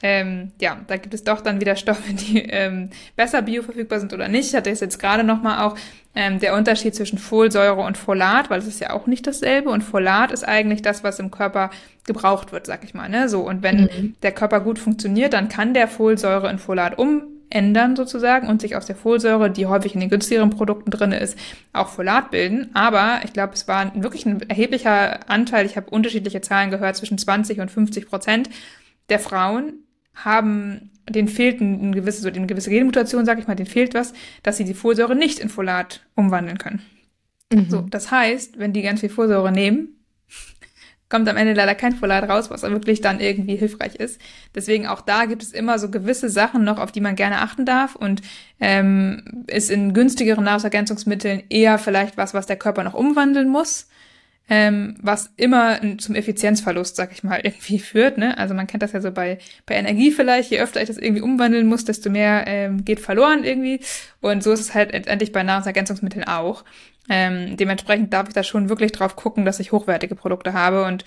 [0.00, 4.28] ähm, ja, da gibt es doch dann wieder Stoffe, die ähm, besser bioverfügbar sind oder
[4.28, 4.50] nicht.
[4.50, 5.76] Ich hatte jetzt gerade nochmal auch
[6.14, 9.70] ähm, der Unterschied zwischen Folsäure und Folat, weil es ist ja auch nicht dasselbe.
[9.70, 11.70] Und Folat ist eigentlich das, was im Körper
[12.06, 13.08] gebraucht wird, sag ich mal.
[13.08, 13.28] Ne?
[13.28, 14.14] So, und wenn mhm.
[14.22, 18.76] der Körper gut funktioniert, dann kann der Folsäure in Folat um ändern sozusagen und sich
[18.76, 21.38] aus der Folsäure, die häufig in den günstigeren Produkten drin ist,
[21.72, 22.70] auch Folat bilden.
[22.74, 27.18] Aber ich glaube, es war wirklich ein erheblicher Anteil, ich habe unterschiedliche Zahlen gehört, zwischen
[27.18, 28.50] 20 und 50 Prozent
[29.08, 29.84] der Frauen
[30.14, 34.12] haben, den fehlt eine gewisse, so eine gewisse Genmutation, sag ich mal, den fehlt was,
[34.42, 36.82] dass sie die Folsäure nicht in Folat umwandeln können.
[37.52, 37.70] Mhm.
[37.70, 39.97] So, das heißt, wenn die ganz viel Folsäure nehmen,
[41.08, 44.20] kommt am Ende leider kein Folat raus, was wirklich dann irgendwie hilfreich ist.
[44.54, 47.64] Deswegen auch da gibt es immer so gewisse Sachen noch, auf die man gerne achten
[47.64, 48.22] darf und
[48.60, 53.88] ähm, ist in günstigeren Nahrungsergänzungsmitteln eher vielleicht was, was der Körper noch umwandeln muss.
[54.50, 58.18] Ähm, was immer zum Effizienzverlust, sag ich mal, irgendwie führt.
[58.18, 58.36] Ne?
[58.38, 61.22] Also man kennt das ja so bei, bei Energie vielleicht, je öfter ich das irgendwie
[61.22, 63.80] umwandeln muss, desto mehr ähm, geht verloren irgendwie.
[64.20, 66.64] Und so ist es halt letztendlich bei Nahrungsergänzungsmitteln auch.
[67.10, 71.04] Ähm, dementsprechend darf ich da schon wirklich drauf gucken, dass ich hochwertige Produkte habe und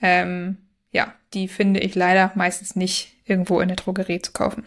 [0.00, 0.56] ähm,
[0.92, 4.64] ja, die finde ich leider meistens nicht irgendwo in der Drogerie zu kaufen.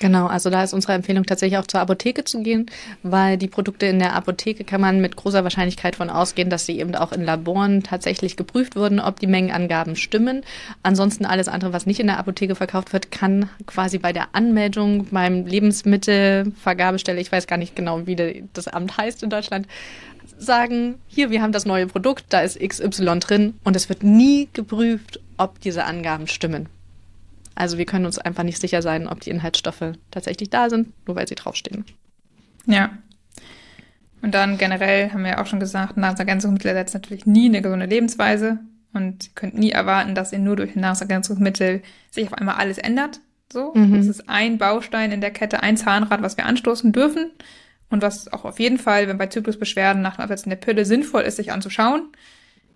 [0.00, 2.66] Genau, also da ist unsere Empfehlung tatsächlich auch zur Apotheke zu gehen,
[3.02, 6.78] weil die Produkte in der Apotheke kann man mit großer Wahrscheinlichkeit von ausgehen, dass sie
[6.78, 10.42] eben auch in Laboren tatsächlich geprüft wurden, ob die Mengenangaben stimmen.
[10.84, 15.06] Ansonsten alles andere, was nicht in der Apotheke verkauft wird, kann quasi bei der Anmeldung
[15.10, 19.66] beim Lebensmittelvergabestelle, ich weiß gar nicht genau, wie das Amt heißt in Deutschland,
[20.38, 24.48] sagen, hier, wir haben das neue Produkt, da ist XY drin und es wird nie
[24.52, 26.68] geprüft, ob diese Angaben stimmen.
[27.58, 31.16] Also wir können uns einfach nicht sicher sein, ob die Inhaltsstoffe tatsächlich da sind, nur
[31.16, 31.84] weil sie draufstehen.
[32.66, 32.90] Ja.
[34.22, 37.86] Und dann generell haben wir ja auch schon gesagt, Nahrungsergänzungsmittel ersetzt natürlich nie eine gesunde
[37.86, 38.60] Lebensweise.
[38.92, 41.82] Und ihr könnt nie erwarten, dass ihr nur durch Nahrungsergänzungsmittel
[42.12, 43.18] sich auf einmal alles ändert.
[43.52, 43.74] So.
[43.74, 43.96] Mhm.
[43.96, 47.32] Das ist ein Baustein in der Kette, ein Zahnrad, was wir anstoßen dürfen.
[47.90, 51.22] Und was auch auf jeden Fall, wenn bei Zyklusbeschwerden nach dem Absetzen der Pille sinnvoll
[51.22, 52.02] ist, sich anzuschauen.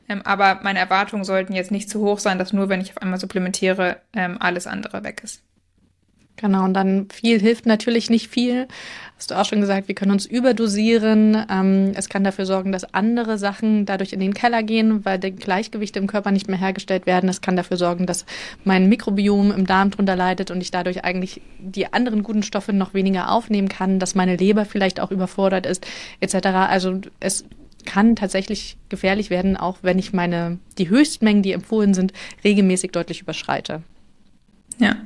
[0.08, 3.02] Ähm, aber meine Erwartungen sollten jetzt nicht zu hoch sein, dass nur wenn ich auf
[3.02, 5.42] einmal supplementiere, ähm, alles andere weg ist.
[6.36, 8.66] Genau, und dann viel hilft natürlich nicht viel.
[9.16, 11.46] Hast du auch schon gesagt, wir können uns überdosieren.
[11.48, 15.30] Ähm, es kann dafür sorgen, dass andere Sachen dadurch in den Keller gehen, weil die
[15.30, 17.28] Gleichgewichte im Körper nicht mehr hergestellt werden.
[17.28, 18.24] Es kann dafür sorgen, dass
[18.64, 22.94] mein Mikrobiom im Darm drunter leidet und ich dadurch eigentlich die anderen guten Stoffe noch
[22.94, 25.86] weniger aufnehmen kann, dass meine Leber vielleicht auch überfordert ist,
[26.20, 26.46] etc.
[26.46, 27.44] Also es
[27.84, 32.12] kann tatsächlich gefährlich werden, auch wenn ich meine, die Höchstmengen, die empfohlen sind,
[32.44, 33.82] regelmäßig deutlich überschreite.
[34.78, 34.96] Ja.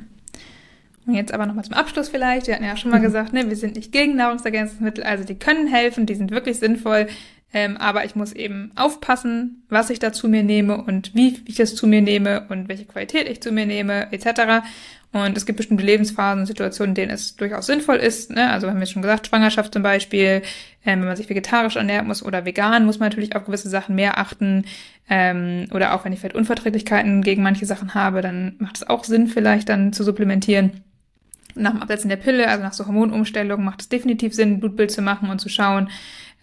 [1.07, 2.49] Und jetzt aber nochmal zum Abschluss vielleicht.
[2.49, 3.05] Wir hatten ja schon mal mhm.
[3.05, 7.07] gesagt, ne, wir sind nicht gegen Nahrungsergänzungsmittel, also die können helfen, die sind wirklich sinnvoll.
[7.53, 11.55] Ähm, aber ich muss eben aufpassen, was ich da zu mir nehme und wie ich
[11.55, 14.67] das zu mir nehme und welche Qualität ich zu mir nehme, etc.
[15.13, 18.31] Und es gibt bestimmte Lebensphasen und Situationen, in denen es durchaus sinnvoll ist.
[18.31, 18.51] Ne?
[18.51, 20.43] Also haben wir schon gesagt, Schwangerschaft zum Beispiel,
[20.85, 23.95] ähm, wenn man sich vegetarisch ernähren muss oder vegan, muss man natürlich auf gewisse Sachen
[23.95, 24.65] mehr achten.
[25.09, 29.05] Ähm, oder auch wenn ich vielleicht Unverträglichkeiten gegen manche Sachen habe, dann macht es auch
[29.05, 30.83] Sinn, vielleicht dann zu supplementieren.
[31.55, 34.91] Nach dem Absetzen der Pille, also nach so Hormonumstellungen, macht es definitiv Sinn, ein Blutbild
[34.91, 35.89] zu machen und zu schauen.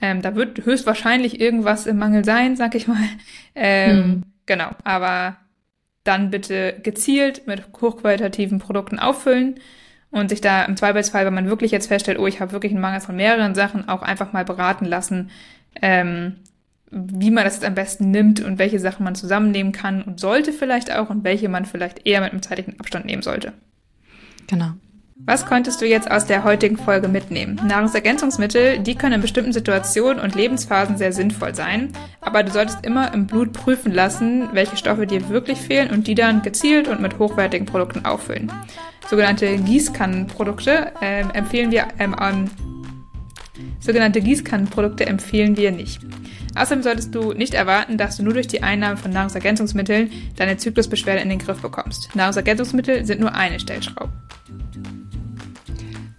[0.04, 2.98] Ähm, da wird höchstwahrscheinlich irgendwas im Mangel sein, sag ich mal.
[3.56, 4.24] Ähm, hm.
[4.46, 5.38] Genau, aber
[6.04, 9.62] dann bitte gezielt mit hochqualitativen Produkten auffüllen
[10.12, 12.82] und sich da im Zweifelsfall, wenn man wirklich jetzt feststellt, oh, ich habe wirklich einen
[12.82, 15.30] Mangel von mehreren Sachen, auch einfach mal beraten lassen,
[15.82, 16.36] ähm,
[16.92, 20.52] wie man das jetzt am besten nimmt und welche Sachen man zusammennehmen kann und sollte
[20.52, 23.54] vielleicht auch und welche man vielleicht eher mit einem zeitlichen Abstand nehmen sollte.
[24.48, 24.74] Genau.
[25.16, 27.60] Was konntest du jetzt aus der heutigen Folge mitnehmen?
[27.66, 33.14] Nahrungsergänzungsmittel, die können in bestimmten Situationen und Lebensphasen sehr sinnvoll sein, aber du solltest immer
[33.14, 37.20] im Blut prüfen lassen, welche Stoffe dir wirklich fehlen und die dann gezielt und mit
[37.20, 38.52] hochwertigen Produkten auffüllen.
[39.08, 42.50] Sogenannte Gießkannenprodukte äh, empfehlen wir ähm, ähm,
[43.80, 46.02] sogenannte Gießkannenprodukte empfehlen wir nicht.
[46.56, 51.22] Außerdem solltest du nicht erwarten, dass du nur durch die Einnahme von Nahrungsergänzungsmitteln deine Zyklusbeschwerde
[51.22, 52.16] in den Griff bekommst.
[52.16, 54.12] Nahrungsergänzungsmittel sind nur eine Stellschraube.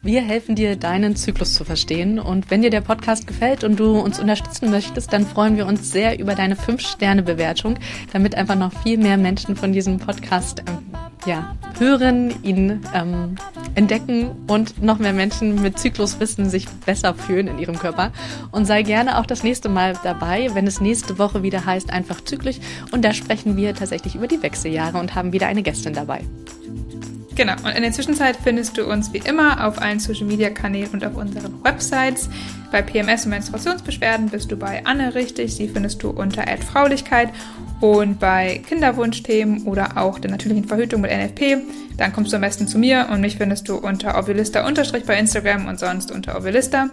[0.05, 2.19] Wir helfen dir, deinen Zyklus zu verstehen.
[2.19, 5.91] Und wenn dir der Podcast gefällt und du uns unterstützen möchtest, dann freuen wir uns
[5.91, 7.79] sehr über deine 5-Sterne-Bewertung,
[8.13, 10.85] damit einfach noch viel mehr Menschen von diesem Podcast ähm,
[11.25, 13.37] ja, hören, ihn ähm,
[13.77, 18.13] entdecken und noch mehr Menschen mit Zykluswissen sich besser fühlen in ihrem Körper.
[18.53, 22.21] Und sei gerne auch das nächste Mal dabei, wenn es nächste Woche wieder heißt, einfach
[22.23, 22.59] zyklisch.
[22.93, 26.21] Und da sprechen wir tatsächlich über die Wechseljahre und haben wieder eine Gästin dabei.
[27.37, 30.91] Genau, und in der Zwischenzeit findest du uns wie immer auf allen Social Media Kanälen
[30.93, 32.29] und auf unseren Websites.
[32.71, 37.31] Bei PMS und Menstruationsbeschwerden bist du bei Anne richtig, sie findest du unter Fraulichkeit
[37.81, 41.59] und bei Kinderwunschthemen oder auch der natürlichen Verhütung mit NFP,
[41.97, 44.65] dann kommst du am besten zu mir und mich findest du unter Ovulista
[45.07, 46.89] bei Instagram und sonst unter Ovulista.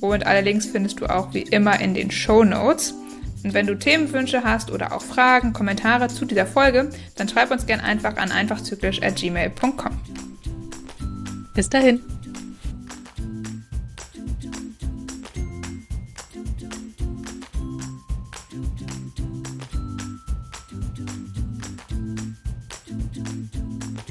[0.00, 2.94] Und alle Links findest du auch wie immer in den Show Notes.
[3.44, 7.66] Und wenn du Themenwünsche hast oder auch Fragen, Kommentare zu dieser Folge, dann schreib uns
[7.66, 10.00] gerne einfach an einfachzyklisch at gmail.com.
[11.54, 12.00] Bis dahin.